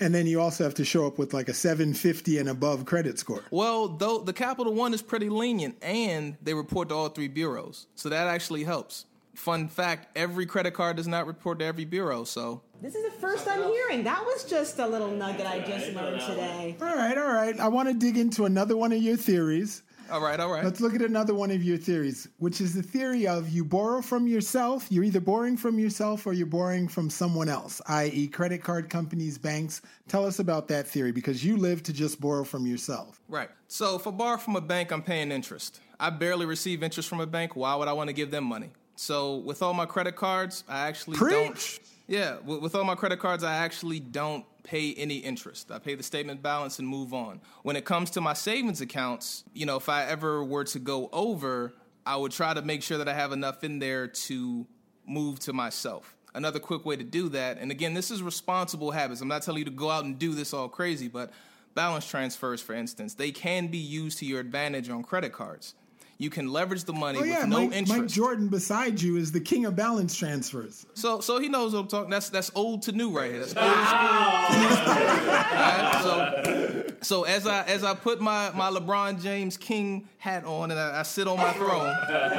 [0.00, 3.18] And then you also have to show up with like a 750 and above credit
[3.18, 3.42] score.
[3.50, 7.86] Well, though the Capital One is pretty lenient, and they report to all three bureaus,
[7.94, 9.06] so that actually helps.
[9.34, 13.20] Fun fact: every credit card does not report to every bureau, so This is the
[13.20, 14.04] first I'm hearing.
[14.04, 16.76] That was just a little nugget I just learned today.
[16.80, 17.58] All right, all right.
[17.58, 19.82] I want to dig into another one of your theories.
[20.10, 20.64] All right, all right.
[20.64, 24.00] Let's look at another one of your theories, which is the theory of you borrow
[24.00, 24.86] from yourself.
[24.90, 29.38] You're either borrowing from yourself or you're borrowing from someone else, i.e., credit card companies,
[29.38, 29.82] banks.
[30.08, 33.20] Tell us about that theory because you live to just borrow from yourself.
[33.28, 33.50] Right.
[33.68, 35.80] So if I borrow from a bank, I'm paying interest.
[36.00, 37.56] I barely receive interest from a bank.
[37.56, 38.70] Why would I want to give them money?
[38.96, 41.54] So with all my credit cards, I actually don't.
[41.54, 41.80] Preach.
[42.08, 45.72] Yeah, with, with all my credit cards, I actually don't pay any interest.
[45.72, 47.40] I pay the statement balance and move on.
[47.62, 51.08] When it comes to my savings accounts, you know, if I ever were to go
[51.10, 51.72] over,
[52.04, 54.66] I would try to make sure that I have enough in there to
[55.06, 56.14] move to myself.
[56.34, 59.22] Another quick way to do that, and again, this is responsible habits.
[59.22, 61.32] I'm not telling you to go out and do this all crazy, but
[61.74, 65.74] balance transfers, for instance, they can be used to your advantage on credit cards.
[66.20, 68.00] You can leverage the money Oh with no Mike, interest.
[68.00, 70.84] Mike Jordan beside you is the king of balance transfers.
[70.94, 72.10] So, so he knows what I'm talking.
[72.10, 73.44] That's that's old to new right here.
[73.44, 74.98] That's old school.
[75.38, 80.72] Alright, so, so as I as I put my my LeBron James King hat on
[80.72, 81.94] and I, I sit on my throne,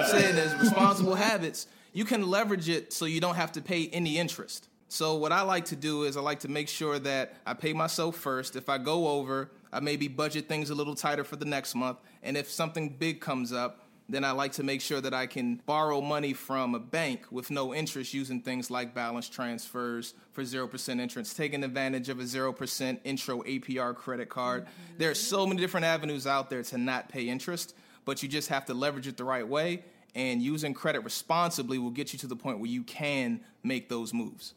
[0.08, 4.18] saying there's responsible habits, you can leverage it so you don't have to pay any
[4.18, 4.68] interest.
[4.90, 7.72] So what I like to do is I like to make sure that I pay
[7.72, 8.58] myself first.
[8.58, 12.00] If I go over, I maybe budget things a little tighter for the next month,
[12.24, 15.62] and if something big comes up, then I like to make sure that I can
[15.68, 21.00] borrow money from a bank with no interest using things like balance transfers for 0%
[21.00, 24.66] interest, taking advantage of a 0% intro APR credit card.
[24.98, 28.50] There are so many different avenues out there to not pay interest, but you just
[28.50, 29.84] have to leverage it the right way,
[30.16, 34.12] and using credit responsibly will get you to the point where you can make those
[34.12, 34.56] moves.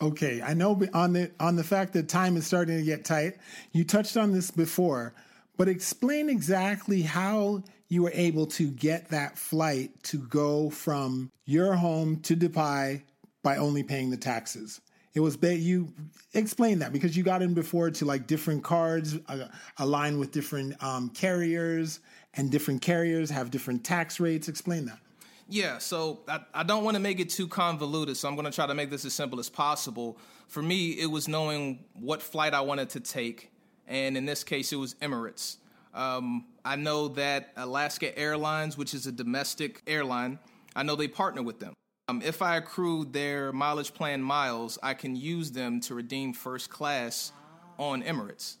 [0.00, 3.36] Okay, I know on the on the fact that time is starting to get tight.
[3.72, 5.14] You touched on this before,
[5.56, 11.74] but explain exactly how you were able to get that flight to go from your
[11.74, 13.02] home to Dubai
[13.42, 14.80] by only paying the taxes.
[15.14, 15.92] It was ba- you
[16.32, 19.46] explain that because you got in before to like different cards uh,
[19.78, 22.00] aligned with different um, carriers,
[22.34, 24.48] and different carriers have different tax rates.
[24.48, 24.98] Explain that.
[25.48, 28.52] Yeah, so I, I don't want to make it too convoluted, so I'm going to
[28.52, 30.18] try to make this as simple as possible.
[30.48, 33.50] For me, it was knowing what flight I wanted to take,
[33.86, 35.56] and in this case, it was Emirates.
[35.92, 40.38] Um, I know that Alaska Airlines, which is a domestic airline,
[40.74, 41.74] I know they partner with them.
[42.08, 46.68] Um, if I accrue their mileage plan miles, I can use them to redeem first
[46.68, 47.32] class
[47.78, 48.56] on Emirates.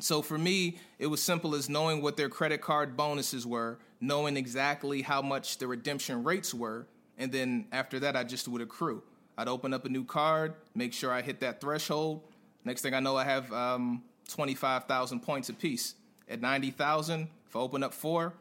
[0.00, 4.36] So for me, it was simple as knowing what their credit card bonuses were, knowing
[4.36, 6.86] exactly how much the redemption rates were,
[7.18, 9.02] and then after that, I just would accrue.
[9.36, 12.22] I'd open up a new card, make sure I hit that threshold.
[12.64, 15.94] Next thing I know, I have um, 25,000 points apiece.
[16.28, 18.34] At 90,000, if I open up four,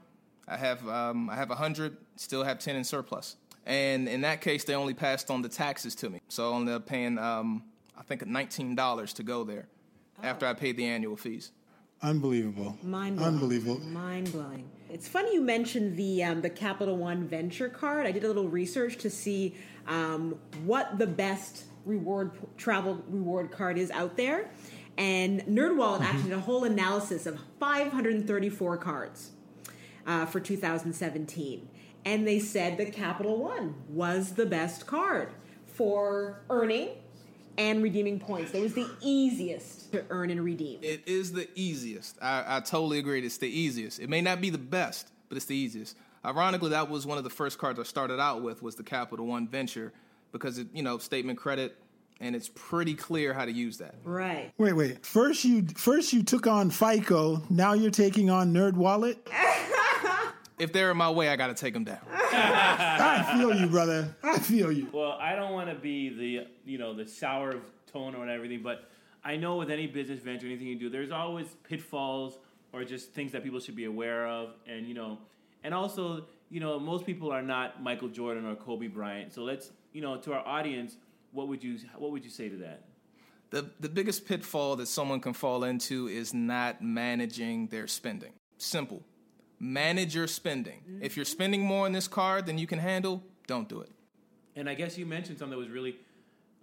[0.47, 3.35] I have um, I have 100, still have 10 in surplus.
[3.65, 6.75] And in that case, they only passed on the taxes to me, so I ended
[6.75, 7.63] up paying um,
[7.97, 9.67] I think $19 to go there
[10.23, 11.51] after I paid the annual fees.
[12.01, 12.77] Unbelievable.
[12.83, 13.33] Mind blowing.
[13.33, 13.79] Unbelievable.
[13.79, 14.69] Mind blowing.
[14.89, 18.05] It's funny you mentioned the um, the Capital One Venture card.
[18.05, 19.55] I did a little research to see
[19.87, 24.49] um, what the best reward travel reward card is out there,
[24.97, 29.31] and NerdWallet actually did a whole analysis of 534 cards
[30.05, 31.67] uh, for 2017,
[32.05, 35.31] and they said that Capital One was the best card
[35.65, 36.89] for earning
[37.57, 38.53] and redeeming points.
[38.53, 40.79] It was the easiest to earn and redeem.
[40.81, 42.17] It is the easiest.
[42.21, 43.25] I, I totally agree.
[43.25, 43.99] It's the easiest.
[43.99, 45.97] It may not be the best, but it's the easiest.
[46.25, 49.25] Ironically, that was one of the first cards I started out with was the Capital
[49.25, 49.93] One Venture
[50.31, 51.77] because it, you know, statement credit,
[52.19, 53.95] and it's pretty clear how to use that.
[54.03, 54.51] Right.
[54.57, 55.05] Wait, wait.
[55.05, 57.43] First you first you took on FICO.
[57.49, 59.27] Now you're taking on Nerd Wallet.
[60.59, 61.99] If they're in my way, I got to take them down.
[62.11, 64.15] I feel you, brother.
[64.23, 64.87] I feel you.
[64.91, 68.61] Well, I don't want to be the you know the sour of tone or everything,
[68.63, 68.89] but
[69.23, 72.39] I know with any business venture, anything you do, there's always pitfalls
[72.73, 75.19] or just things that people should be aware of, and you know,
[75.63, 79.33] and also you know most people are not Michael Jordan or Kobe Bryant.
[79.33, 80.97] So let's you know to our audience,
[81.31, 82.83] what would you what would you say to that?
[83.49, 88.33] The, the biggest pitfall that someone can fall into is not managing their spending.
[88.57, 89.01] Simple.
[89.59, 90.81] Manage your spending.
[91.01, 93.91] If you're spending more on this card than you can handle, don't do it.
[94.55, 95.95] And I guess you mentioned something that was really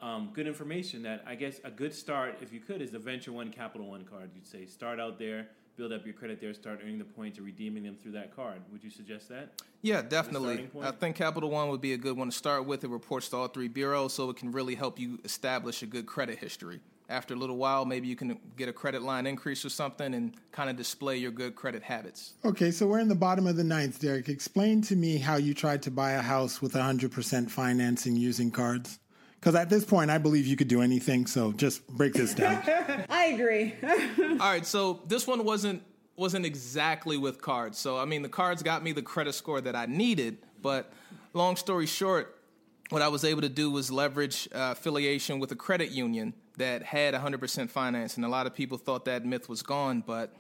[0.01, 1.03] um, good information.
[1.03, 4.05] That I guess a good start, if you could, is the Venture One Capital One
[4.05, 4.31] card.
[4.35, 7.47] You'd say start out there, build up your credit there, start earning the points and
[7.47, 8.61] redeeming them through that card.
[8.71, 9.63] Would you suggest that?
[9.83, 10.69] Yeah, definitely.
[10.81, 12.85] I think Capital One would be a good one to start with.
[12.85, 16.07] It reports to all three bureaus, so it can really help you establish a good
[16.07, 16.81] credit history.
[17.09, 20.35] After a little while, maybe you can get a credit line increase or something and
[20.53, 22.33] kind of display your good credit habits.
[22.45, 24.31] Okay, so we're in the bottom of the ninth, Derek.
[24.31, 28.99] Explain to me how you tried to buy a house with 100% financing using cards.
[29.39, 31.27] Because at this point, I believe you could do anything.
[31.27, 32.63] So just break this down.
[33.11, 33.75] I agree.
[34.19, 35.83] All right, so this one wasn't
[36.17, 37.77] wasn't exactly with cards.
[37.77, 40.91] So I mean, the cards got me the credit score that I needed, but
[41.35, 42.41] long story short,
[42.89, 46.83] what I was able to do was leverage uh, affiliation with a credit union that
[46.83, 50.03] had 100% finance, and a lot of people thought that myth was gone.
[50.07, 50.35] But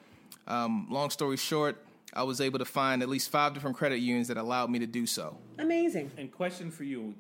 [0.47, 1.77] um, long story short,
[2.13, 4.87] I was able to find at least five different credit unions that allowed me to
[4.87, 5.37] do so.
[5.59, 6.13] Amazing.
[6.17, 7.15] And question for you,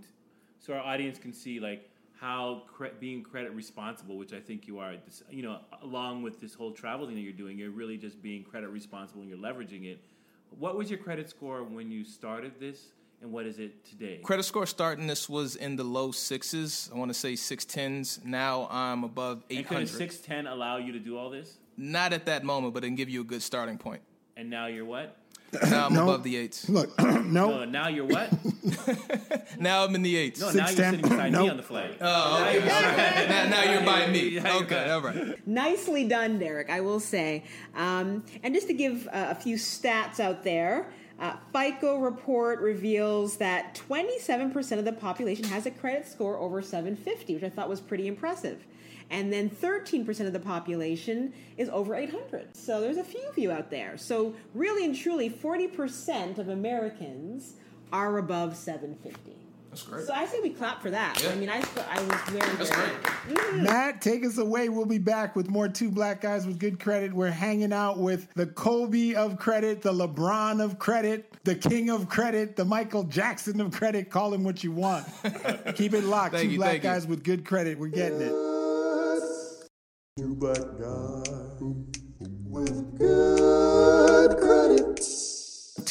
[0.60, 4.78] so our audience can see like how cre- being credit responsible, which I think you
[4.78, 4.94] are.
[5.04, 8.22] This, you know, along with this whole travel thing that you're doing, you're really just
[8.22, 9.98] being credit responsible and you're leveraging it.
[10.58, 12.92] What was your credit score when you started this,
[13.24, 14.20] and what is it today?
[14.22, 16.90] Credit score starting this was in the low sixes.
[16.94, 18.20] I want to say six tens.
[18.22, 19.88] Now I'm above And could a 800.
[19.88, 21.56] six ten allow you to do all this?
[21.78, 24.02] Not at that moment, but it can give you a good starting point.
[24.36, 25.16] And now you're what?
[25.70, 26.02] Now I'm No.
[26.02, 26.68] above the eights.
[26.68, 27.64] Look, No, no.
[27.64, 28.28] now you're what?
[29.58, 30.40] Now I'm in the eights.
[30.40, 30.90] No, now you're 6'10"?
[30.90, 31.92] sitting beside me on the flag.
[32.00, 32.66] Oh, okay.
[33.28, 34.28] now, now you're by me.
[34.34, 35.46] Yeah, Okay, all right.
[35.46, 37.44] Nicely done, Derek, I will say.
[37.74, 43.36] Um, and just to give uh, a few stats out there, uh, FICO report reveals
[43.36, 47.80] that 27% of the population has a credit score over 750, which I thought was
[47.80, 48.64] pretty impressive.
[49.10, 52.56] And then 13% of the population is over 800.
[52.56, 53.96] So there's a few of you out there.
[53.96, 57.54] So, really and truly, 40% of Americans
[57.92, 59.43] are above 750.
[59.74, 60.06] That's great.
[60.06, 61.20] So I say we clap for that.
[61.20, 61.30] Yeah.
[61.30, 61.56] I mean, I,
[61.90, 63.02] I was very, That's very great.
[63.02, 63.64] Mm-hmm.
[63.64, 64.68] Matt, take us away.
[64.68, 67.12] We'll be back with more two black guys with good credit.
[67.12, 72.08] We're hanging out with the Kobe of credit, the LeBron of credit, the King of
[72.08, 74.10] credit, the Michael Jackson of credit.
[74.10, 75.08] Call him what you want.
[75.74, 76.36] Keep it locked.
[76.36, 76.90] Two you, black thank you.
[76.90, 77.76] guys with good credit.
[77.76, 78.30] We're getting it.
[80.16, 81.58] Two black guys
[82.44, 85.33] with good credit.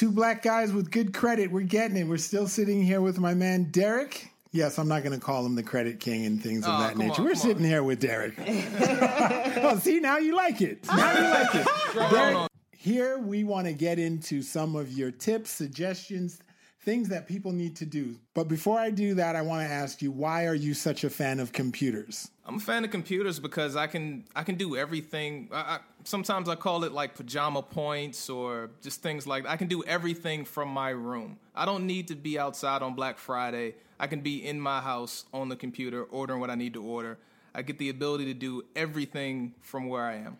[0.03, 1.49] Two black guys with good credit.
[1.49, 2.05] We're getting it.
[2.05, 4.31] We're still sitting here with my man Derek.
[4.51, 6.97] Yes, I'm not going to call him the credit king and things of Oh, that
[6.97, 7.21] nature.
[7.21, 7.69] on, We're sitting on.
[7.69, 8.33] here with Derek.
[8.37, 10.85] oh, see, now you like it.
[10.87, 11.67] Now you like it.
[12.11, 16.41] Derek, here we want to get into some of your tips, suggestions,
[16.81, 18.17] things that people need to do.
[18.33, 21.09] But before I do that, I want to ask you, why are you such a
[21.09, 22.29] fan of computers?
[22.45, 25.47] I'm a fan of computers because I can I can do everything.
[25.53, 29.67] I, I, sometimes I call it like pajama points or just things like I can
[29.67, 31.37] do everything from my room.
[31.55, 33.75] I don't need to be outside on Black Friday.
[33.99, 37.17] I can be in my house on the computer ordering what I need to order.
[37.55, 40.37] I get the ability to do everything from where I am.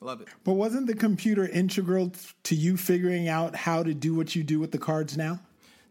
[0.00, 0.28] Love it.
[0.44, 2.12] But wasn't the computer integral
[2.44, 5.40] to you figuring out how to do what you do with the cards now?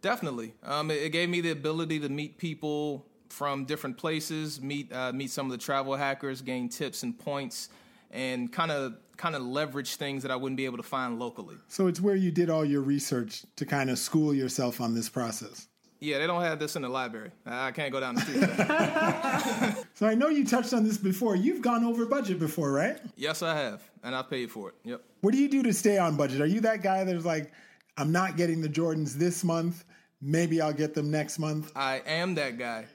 [0.01, 0.53] Definitely.
[0.63, 5.13] Um, it, it gave me the ability to meet people from different places, meet uh,
[5.13, 7.69] meet some of the travel hackers, gain tips and points,
[8.11, 11.55] and kind of kind of leverage things that I wouldn't be able to find locally.
[11.67, 15.09] So it's where you did all your research to kind of school yourself on this
[15.09, 15.67] process.
[15.99, 17.29] Yeah, they don't have this in the library.
[17.45, 19.85] I can't go down the street.
[19.93, 21.35] So I know you touched on this before.
[21.35, 22.97] You've gone over budget before, right?
[23.15, 24.75] yes, I have, and I've paid for it.
[24.83, 25.03] Yep.
[25.21, 26.41] What do you do to stay on budget?
[26.41, 27.51] Are you that guy that's like,
[27.97, 29.85] I'm not getting the Jordans this month.
[30.19, 31.71] Maybe I'll get them next month.
[31.75, 32.85] I am that guy.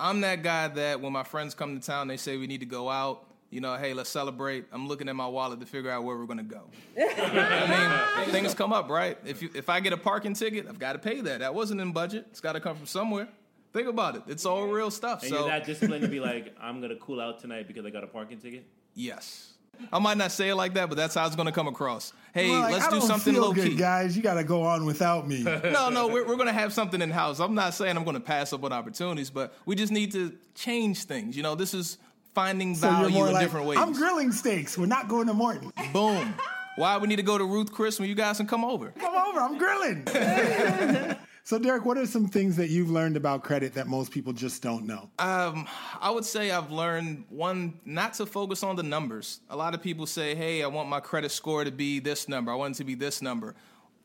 [0.00, 2.66] I'm that guy that when my friends come to town, they say we need to
[2.66, 3.31] go out.
[3.52, 4.64] You know, hey, let's celebrate.
[4.72, 6.62] I'm looking at my wallet to figure out where we're gonna go.
[6.98, 9.18] I mean, things come up, right?
[9.26, 11.40] If you if I get a parking ticket, I've got to pay that.
[11.40, 12.26] That wasn't in budget.
[12.30, 13.28] It's got to come from somewhere.
[13.72, 14.22] Think about it.
[14.26, 15.22] It's all real stuff.
[15.22, 17.90] And so you're that disciplined to be like, I'm gonna cool out tonight because I
[17.90, 18.64] got a parking ticket.
[18.94, 19.48] yes.
[19.90, 22.12] I might not say it like that, but that's how it's going to come across.
[22.34, 23.74] Hey, Well, like, let's I do don't something feel low good, key.
[23.74, 24.14] guys.
[24.14, 25.42] You got to go on without me.
[25.44, 27.40] no, no, we're, we're going to have something in house.
[27.40, 30.36] I'm not saying I'm going to pass up on opportunities, but we just need to
[30.54, 31.36] change things.
[31.38, 31.96] You know, this is
[32.34, 33.78] finding So value more in like, different ways.
[33.78, 34.76] I'm grilling steaks.
[34.76, 35.72] We're not going to Morton.
[35.92, 36.34] Boom.
[36.76, 38.92] Why we need to go to Ruth Chris when you guys can come over?
[38.98, 39.40] Come over.
[39.40, 40.06] I'm grilling.
[41.44, 44.62] so, Derek, what are some things that you've learned about credit that most people just
[44.62, 45.10] don't know?
[45.18, 45.68] Um,
[46.00, 49.40] I would say I've learned one not to focus on the numbers.
[49.50, 52.50] A lot of people say, "Hey, I want my credit score to be this number.
[52.50, 53.54] I want it to be this number."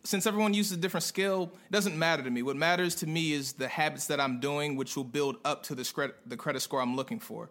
[0.03, 2.41] Since everyone uses a different scale, it doesn't matter to me.
[2.41, 5.75] What matters to me is the habits that I'm doing, which will build up to
[5.75, 7.49] the credit the credit score I'm looking for.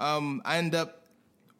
[0.00, 1.04] Um, I end up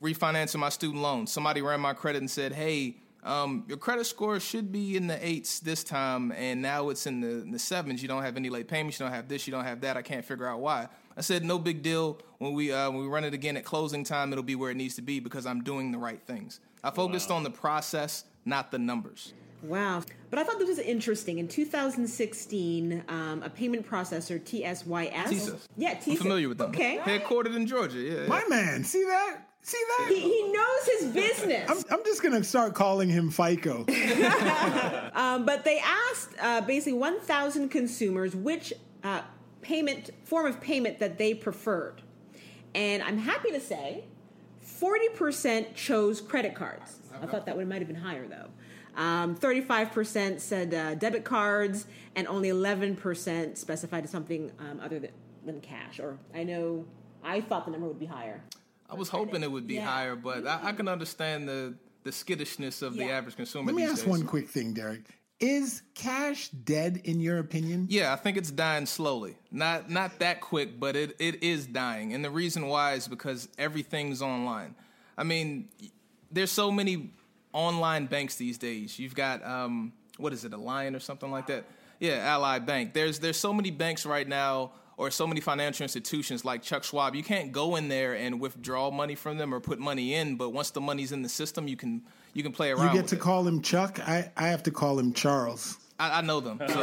[0.03, 1.27] refinancing my student loan.
[1.27, 5.25] Somebody ran my credit and said, "Hey, um, your credit score should be in the
[5.25, 8.01] eights this time, and now it's in the, in the sevens.
[8.01, 8.99] You don't have any late payments.
[8.99, 9.47] You don't have this.
[9.47, 9.99] You don't have that.
[9.99, 10.89] I can't figure out why."
[11.19, 12.19] I said, "No big deal.
[12.39, 14.77] When we uh, when we run it again at closing time, it'll be where it
[14.77, 16.61] needs to be because I'm doing the right things.
[16.83, 20.03] I focused on the process, not the numbers." Wow.
[20.31, 21.39] But I thought this was interesting.
[21.39, 24.85] In 2016, um, a payment processor, TSYS.
[24.85, 25.61] TSYS.
[25.77, 26.19] Yeah, I'm TSYS.
[26.19, 26.71] familiar with them.
[26.71, 26.99] Okay.
[26.99, 27.99] Headquartered in Georgia.
[27.99, 28.27] Yeah.
[28.27, 29.39] My man, see that?
[29.63, 30.09] See that?
[30.09, 31.71] He, he knows his business.
[31.71, 33.87] I'm, I'm just going to start calling him FICO.
[35.13, 39.23] Um, but they asked uh, basically 1,000 consumers which uh,
[39.61, 42.01] payment form of payment that they preferred,
[42.75, 44.05] and I'm happy to say,
[44.81, 47.01] 40% chose credit cards.
[47.21, 48.49] I thought that one might have been higher though.
[48.97, 51.87] Um, 35% said uh, debit cards,
[52.17, 55.11] and only 11% specified something um, other than,
[55.45, 56.01] than cash.
[56.01, 56.85] Or I know
[57.25, 58.43] I thought the number would be higher.
[58.89, 59.87] I was hoping it would be Yeah.
[59.87, 63.67] higher, but I, I can understand the the skittishness of the average consumer.
[63.67, 64.09] Let me these ask days.
[64.11, 65.03] one quick thing, Derek.
[65.39, 67.87] Is cash dead in your opinion?
[67.91, 69.37] Yeah, I think it's dying slowly.
[69.53, 72.13] Not not that quick, but it, it is dying.
[72.15, 74.75] And the reason why is because everything's online.
[75.17, 75.69] I mean,
[76.31, 77.11] there's so many
[77.53, 78.99] online banks these days.
[78.99, 81.65] You've got um, what is it, a Lion or something like that?
[81.99, 82.93] Yeah, Ally Bank.
[82.95, 87.15] There's there's so many banks right now or so many financial institutions like Chuck Schwab.
[87.15, 90.51] You can't go in there and withdraw money from them or put money in, but
[90.51, 92.03] once the money's in the system, you can
[92.35, 92.95] you can play around.
[92.95, 93.21] You get to it.
[93.21, 93.99] call him Chuck.
[94.07, 95.79] I, I have to call him Charles.
[95.99, 96.75] I, I know them, so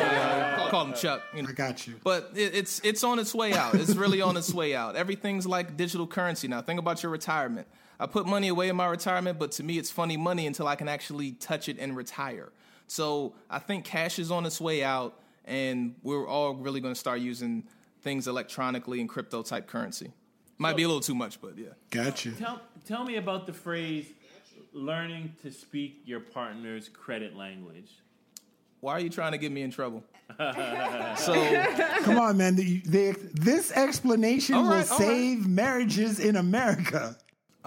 [0.70, 1.24] call, them Chuck.
[1.36, 1.50] You know.
[1.50, 1.96] I got you.
[2.04, 3.76] But it, it's it's on its way out.
[3.76, 4.96] It's really on its way out.
[4.96, 6.62] Everything's like digital currency now.
[6.62, 7.68] Think about your retirement.
[8.00, 10.76] I put money away in my retirement, but to me, it's funny money until I
[10.76, 12.52] can actually touch it and retire.
[12.88, 17.00] So I think cash is on its way out, and we're all really going to
[17.00, 17.64] start using
[18.02, 20.12] things electronically and crypto type currency.
[20.60, 21.68] Might be a little too much, but yeah.
[21.92, 22.32] Gotcha.
[22.32, 24.12] Tell, tell me about the phrase
[24.74, 27.92] learning to speak your partner's credit language.
[28.80, 30.04] Why are you trying to get me in trouble?
[30.38, 31.34] so
[32.04, 32.56] Come on, man.
[32.56, 37.18] The, the, this explanation All will right, save marriages in America.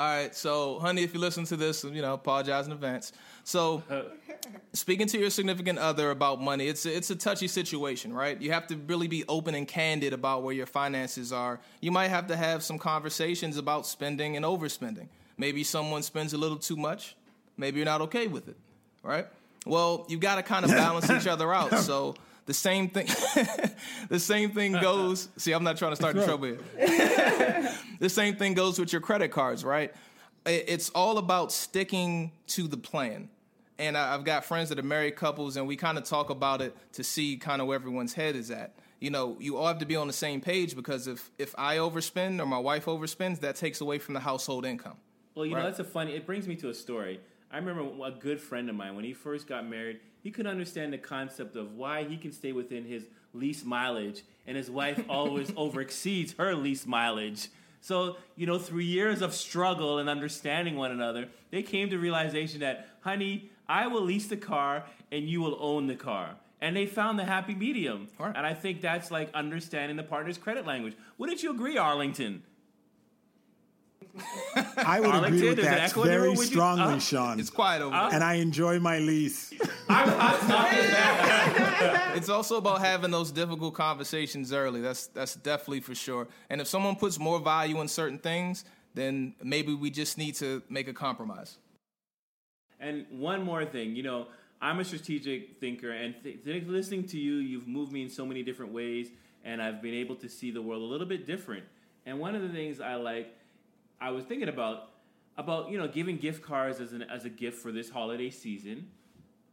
[0.01, 3.13] All right, so honey, if you listen to this, you know, apologize in advance.
[3.45, 3.83] So,
[4.73, 8.41] speaking to your significant other about money, it's a, it's a touchy situation, right?
[8.41, 11.61] You have to really be open and candid about where your finances are.
[11.83, 15.09] You might have to have some conversations about spending and overspending.
[15.37, 17.15] Maybe someone spends a little too much.
[17.59, 18.57] Maybe you're not okay with it,
[19.03, 19.27] right?
[19.67, 21.73] Well, you've got to kind of balance each other out.
[21.83, 22.15] So
[22.51, 23.07] the same thing,
[24.09, 24.83] the same thing uh-huh.
[24.83, 25.29] goes.
[25.37, 26.59] See, I'm not trying to start the trouble here.
[28.01, 29.95] the same thing goes with your credit cards, right?
[30.45, 33.29] It's all about sticking to the plan.
[33.79, 36.77] And I've got friends that are married couples, and we kind of talk about it
[36.95, 38.75] to see kind of where everyone's head is at.
[38.99, 41.77] You know, you all have to be on the same page because if if I
[41.77, 44.97] overspend or my wife overspends, that takes away from the household income.
[45.37, 45.61] Well, you Right.
[45.63, 46.17] know, that's a funny.
[46.17, 47.21] It brings me to a story.
[47.53, 50.01] I remember a good friend of mine when he first got married.
[50.23, 54.57] He couldn't understand the concept of why he can stay within his lease mileage, and
[54.57, 57.49] his wife always overexceeds her lease mileage.
[57.81, 62.61] So, you know, through years of struggle and understanding one another, they came to realization
[62.61, 66.37] that, honey, I will lease the car and you will own the car.
[66.61, 68.09] And they found the happy medium.
[68.19, 68.37] Right.
[68.37, 70.95] And I think that's like understanding the partner's credit language.
[71.17, 72.43] Wouldn't you agree, Arlington?
[74.77, 76.31] I would Arlington, agree with that very everywhere?
[76.31, 77.41] Would you- strongly, uh, Sean.
[77.41, 78.15] It's quiet over there.
[78.15, 79.53] and I enjoy my lease.
[82.15, 84.81] It's also about having those difficult conversations early.
[84.81, 86.29] That's that's definitely for sure.
[86.51, 90.63] And if someone puts more value in certain things, then maybe we just need to
[90.69, 91.59] make a compromise.
[92.79, 94.27] And one more thing, you know,
[94.61, 98.27] I'm a strategic thinker, and th- th- listening to you, you've moved me in so
[98.27, 99.11] many different ways,
[99.45, 101.65] and I've been able to see the world a little bit different.
[102.07, 103.35] And one of the things I like,
[104.01, 104.91] I was thinking about,
[105.37, 108.89] about you know, giving gift cards as an as a gift for this holiday season,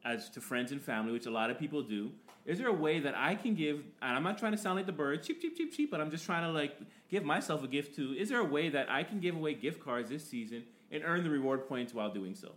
[0.06, 2.12] as to friends and family, which a lot of people do.
[2.46, 3.84] Is there a way that I can give?
[4.02, 6.10] And I'm not trying to sound like the bird, cheap, cheap, cheap, cheap, but I'm
[6.10, 6.78] just trying to like
[7.10, 8.16] give myself a gift too.
[8.18, 11.24] Is there a way that I can give away gift cards this season and earn
[11.24, 12.54] the reward points while doing so?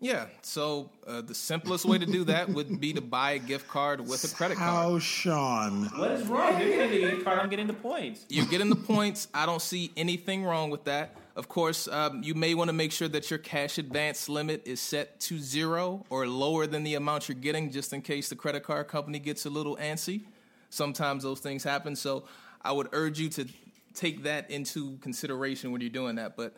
[0.00, 0.26] Yeah.
[0.42, 4.00] So uh, the simplest way to do that would be to buy a gift card
[4.00, 4.70] with a credit card.
[4.70, 5.84] How, Sean?
[5.96, 6.60] What is wrong?
[6.60, 7.38] You're getting the gift card.
[7.38, 8.26] I'm getting the points.
[8.28, 9.28] You're getting the points.
[9.32, 11.16] I don't see anything wrong with that.
[11.36, 14.80] Of course, um, you may want to make sure that your cash advance limit is
[14.80, 18.62] set to zero or lower than the amount you're getting, just in case the credit
[18.62, 20.22] card company gets a little antsy.
[20.70, 21.94] Sometimes those things happen.
[21.94, 22.24] So
[22.62, 23.46] I would urge you to
[23.92, 26.36] take that into consideration when you're doing that.
[26.38, 26.56] But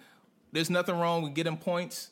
[0.53, 2.11] there's nothing wrong with getting points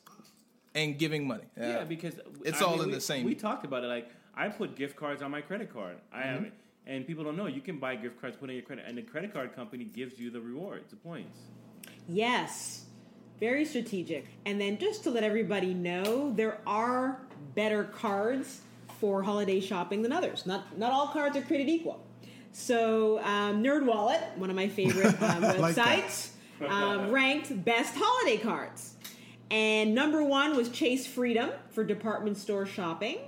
[0.75, 1.45] and giving money.
[1.59, 2.15] Uh, Yeah, because
[2.45, 3.25] it's I all mean, in we- the same.
[3.25, 3.87] We talked about it.
[3.87, 5.99] Like I put gift cards on my credit card.
[6.13, 6.29] I Mm-hmm.
[6.35, 6.53] have it,
[6.89, 9.03] and people don't know you can buy gift cards, put in your credit, and the
[9.03, 11.39] credit card company gives you the rewards, the points.
[12.09, 12.85] Yes,
[13.41, 14.27] very strategic.
[14.45, 17.21] And then just to let everybody know, there are
[17.55, 18.61] better cards
[19.01, 20.47] for holiday shopping than others.
[20.47, 22.03] Not not all cards are created equal.
[22.53, 26.31] So um, NerdWallet, one of my favorite um, like websites,
[26.67, 28.95] um, ranked best holiday cards.
[29.51, 33.19] And number one was Chase Freedom for department store shopping.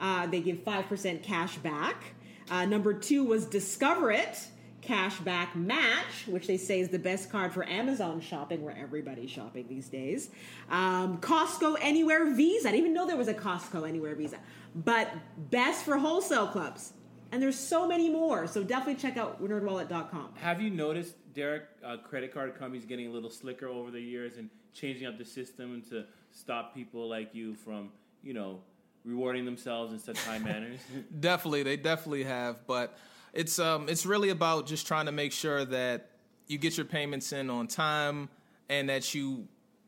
[0.00, 2.02] Uh, they give 5% cash back.
[2.50, 4.46] Uh, number two was Discover It
[4.86, 9.66] Cashback Match, which they say is the best card for Amazon shopping, where everybody's shopping
[9.68, 10.30] these days.
[10.70, 12.68] Um, Costco Anywhere Visa.
[12.68, 14.38] I didn't even know there was a Costco Anywhere Visa.
[14.74, 15.10] But
[15.50, 16.92] best for wholesale clubs.
[17.32, 18.46] And there's so many more.
[18.46, 20.34] So definitely check out nerdwallet.com.
[20.36, 24.36] Have you noticed, Derek, uh, credit card companies getting a little slicker over the years
[24.36, 27.90] and changing up the system to stop people like you from,
[28.22, 28.60] you know,
[29.04, 30.78] rewarding themselves in such high manners?
[31.18, 32.96] Definitely, they definitely have, but
[33.36, 36.10] it's um it's really about just trying to make sure that
[36.48, 38.28] you get your payments in on time
[38.68, 39.46] and that you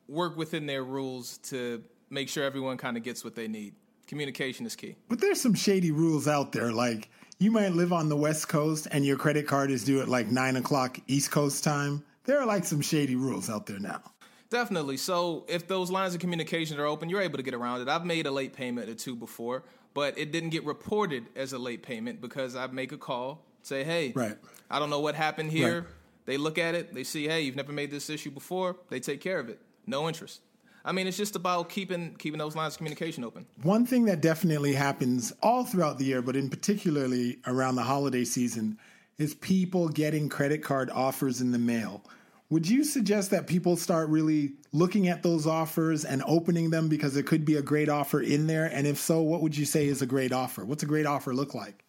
[0.09, 3.75] work within their rules to make sure everyone kind of gets what they need.
[4.07, 4.97] Communication is key.
[5.09, 6.73] But there's some shady rules out there.
[6.73, 10.09] Like you might live on the West Coast and your credit card is due at
[10.09, 12.05] like nine o'clock East Coast time.
[12.25, 14.03] There are like some shady rules out there now.
[14.51, 14.97] Definitely.
[14.97, 17.89] So if those lines of communication are open, you're able to get around it.
[17.89, 19.63] I've made a late payment or two before,
[19.95, 23.85] but it didn't get reported as a late payment because I make a call, say,
[23.85, 24.37] hey, Right.
[24.71, 25.81] I don't know what happened here.
[25.81, 25.91] Right.
[26.27, 28.77] They look at it, they see, hey, you've never made this issue before.
[28.91, 29.61] They take care of it.
[29.87, 30.43] No interest.
[30.85, 33.47] I mean, it's just about keeping keeping those lines of communication open.
[33.63, 38.25] One thing that definitely happens all throughout the year, but in particularly around the holiday
[38.25, 38.79] season,
[39.19, 42.03] is people getting credit card offers in the mail.
[42.51, 47.13] Would you suggest that people start really looking at those offers and opening them because
[47.13, 48.65] there could be a great offer in there?
[48.65, 50.65] And if so, what would you say is a great offer?
[50.65, 51.85] What's a great offer look like?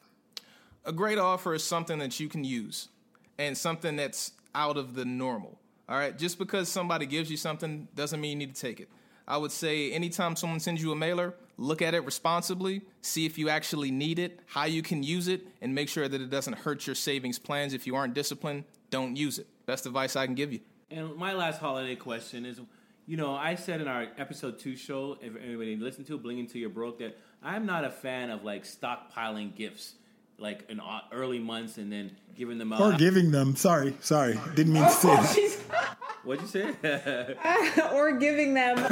[0.83, 2.89] A great offer is something that you can use
[3.37, 5.57] and something that's out of the normal.
[5.87, 8.89] All right, just because somebody gives you something doesn't mean you need to take it.
[9.29, 13.37] I would say anytime someone sends you a mailer, look at it responsibly, see if
[13.37, 16.57] you actually need it, how you can use it, and make sure that it doesn't
[16.57, 17.73] hurt your savings plans.
[17.73, 19.47] If you aren't disciplined, don't use it.
[19.69, 20.61] Best advice I can give you.
[20.89, 22.59] And my last holiday question is,
[23.05, 26.57] you know, I said in our episode two show, if anybody listened to Bling Into
[26.57, 29.93] Your Broke, that I'm not a fan of like stockpiling gifts,
[30.39, 32.81] like in early months and then giving them out.
[32.81, 33.55] Or giving them.
[33.55, 34.39] Sorry, sorry.
[34.55, 35.97] Didn't mean to say oh, that.
[36.23, 37.35] What'd you say?
[37.93, 38.79] or giving them.
[38.79, 38.89] if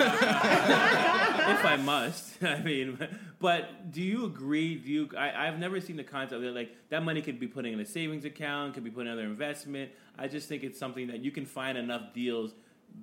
[1.65, 2.43] I must.
[2.43, 2.99] I mean,
[3.39, 4.75] but do you agree?
[4.75, 5.09] Do you?
[5.17, 7.85] I, I've never seen the concept that like that money could be putting in a
[7.85, 9.91] savings account, could be put in another investment.
[10.17, 12.53] I just think it's something that you can find enough deals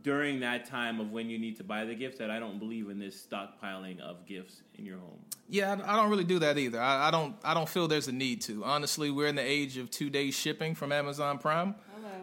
[0.02, 2.90] during that time of when you need to buy the gifts that I don't believe
[2.90, 5.18] in this stockpiling of gifts in your home.
[5.48, 6.80] Yeah, I I don't really do that either.
[6.80, 7.36] I, I don't.
[7.44, 8.64] I don't feel there's a need to.
[8.64, 11.74] Honestly, we're in the age of two day shipping from Amazon Prime,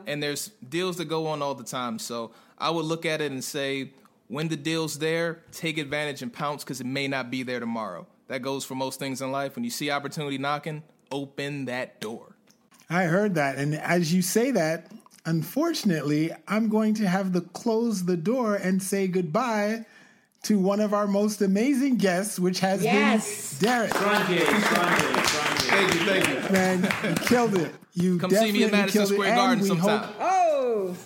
[0.05, 1.99] and there's deals that go on all the time.
[1.99, 3.93] So I would look at it and say,
[4.31, 8.07] when the deal's there, take advantage and pounce because it may not be there tomorrow.
[8.29, 9.55] That goes for most things in life.
[9.55, 12.35] When you see opportunity knocking, open that door.
[12.89, 13.57] I heard that.
[13.57, 14.89] And as you say that,
[15.23, 19.85] Unfortunately, I'm going to have to close the door and say goodbye
[20.45, 23.59] to one of our most amazing guests, which has Yes.
[23.59, 23.91] been Derek.
[23.93, 24.29] Thank
[25.93, 26.49] you, thank you.
[26.51, 27.71] Man, you killed it.
[27.93, 29.99] You Come see me definitely in Madison Square Garden sometime.
[29.99, 30.95] hope- Oh,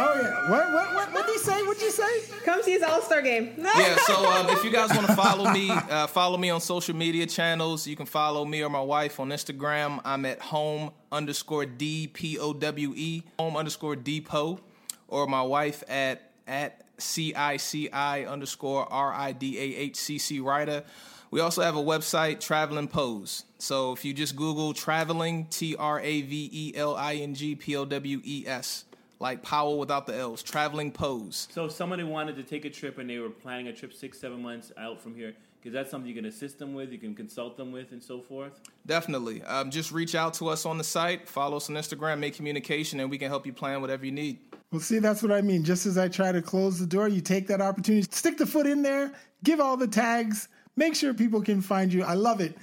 [0.00, 0.50] oh yeah.
[0.50, 1.62] What what what what did he say?
[1.62, 2.20] What did you say?
[2.44, 3.52] come see his All Star game.
[3.58, 6.96] yeah, so um, if you guys want to follow me, uh, follow me on social
[6.96, 7.86] media channels.
[7.86, 10.00] You can follow me or my wife on Instagram.
[10.04, 14.60] I'm at home underscore D P O W E, home underscore depot,
[15.08, 19.96] or my wife at at C I C I underscore R I D A H
[19.96, 20.84] C C Ryder.
[21.30, 23.44] We also have a website, Traveling Powes.
[23.58, 27.54] So if you just Google traveling, T R A V E L I N G
[27.54, 28.84] P O W E S,
[29.20, 31.46] like Powell without the L's, Traveling Powes.
[31.52, 34.18] So if somebody wanted to take a trip and they were planning a trip six,
[34.18, 37.14] seven months out from here, because that's something you can assist them with, you can
[37.14, 38.58] consult them with, and so forth.
[38.86, 39.42] Definitely.
[39.42, 42.98] Um, just reach out to us on the site, follow us on Instagram, make communication,
[42.98, 44.38] and we can help you plan whatever you need.
[44.72, 45.64] Well, see, that's what I mean.
[45.64, 48.66] Just as I try to close the door, you take that opportunity, stick the foot
[48.66, 49.12] in there,
[49.44, 52.04] give all the tags, make sure people can find you.
[52.04, 52.56] I love it.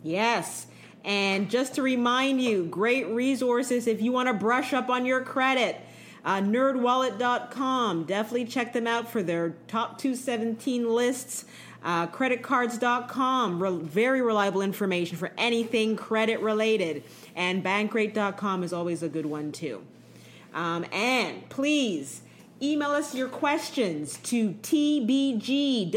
[0.03, 0.67] Yes.
[1.05, 5.21] And just to remind you, great resources if you want to brush up on your
[5.21, 5.79] credit.
[6.25, 8.05] Uh, nerdwallet.com.
[8.05, 11.45] Definitely check them out for their top 217 lists.
[11.83, 13.61] Uh, creditcards.com.
[13.61, 17.03] Re- very reliable information for anything credit related.
[17.35, 19.83] And bankrate.com is always a good one, too.
[20.55, 22.23] Um, and please
[22.59, 25.93] email us your questions to tbgwgc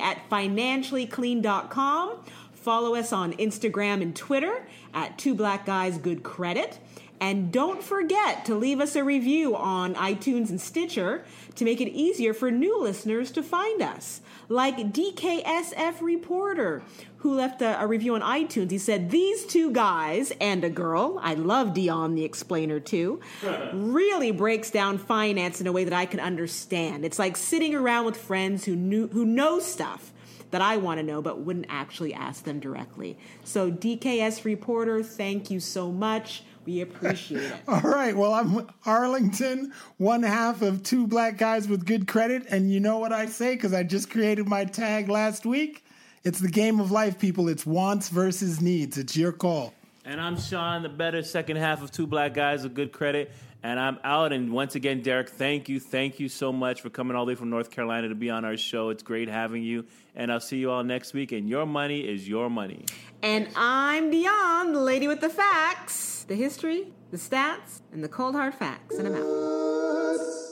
[0.00, 2.24] at financiallyclean.com.
[2.62, 6.78] Follow us on Instagram and Twitter at Two Black Guys Good Credit.
[7.20, 11.24] And don't forget to leave us a review on iTunes and Stitcher
[11.56, 14.20] to make it easier for new listeners to find us.
[14.48, 16.84] Like DKSF Reporter,
[17.18, 18.70] who left a, a review on iTunes.
[18.70, 23.20] He said, These two guys and a girl, I love Dion the Explainer too,
[23.72, 27.04] really breaks down finance in a way that I can understand.
[27.04, 30.12] It's like sitting around with friends who, knew, who know stuff
[30.52, 33.18] that I want to know but wouldn't actually ask them directly.
[33.42, 36.44] So, DKS Reporter, thank you so much.
[36.64, 37.54] We appreciate it.
[37.68, 38.16] All right.
[38.16, 42.46] Well, I'm Arlington, one half of two black guys with good credit.
[42.50, 43.54] And you know what I say?
[43.54, 45.84] Because I just created my tag last week.
[46.22, 47.48] It's the game of life, people.
[47.48, 48.96] It's wants versus needs.
[48.96, 49.74] It's your call.
[50.04, 53.32] And I'm Sean, the better second half of Two Black Guys with Good Credit.
[53.62, 54.32] And I'm out.
[54.32, 55.78] And once again, Derek, thank you.
[55.78, 58.44] Thank you so much for coming all the way from North Carolina to be on
[58.44, 58.88] our show.
[58.88, 59.84] It's great having you.
[60.16, 61.32] And I'll see you all next week.
[61.32, 62.84] And your money is your money.
[63.22, 68.34] And I'm Dion, the lady with the facts, the history, the stats, and the cold
[68.34, 68.96] hard facts.
[68.98, 70.51] And I'm out.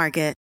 [0.00, 0.34] Market.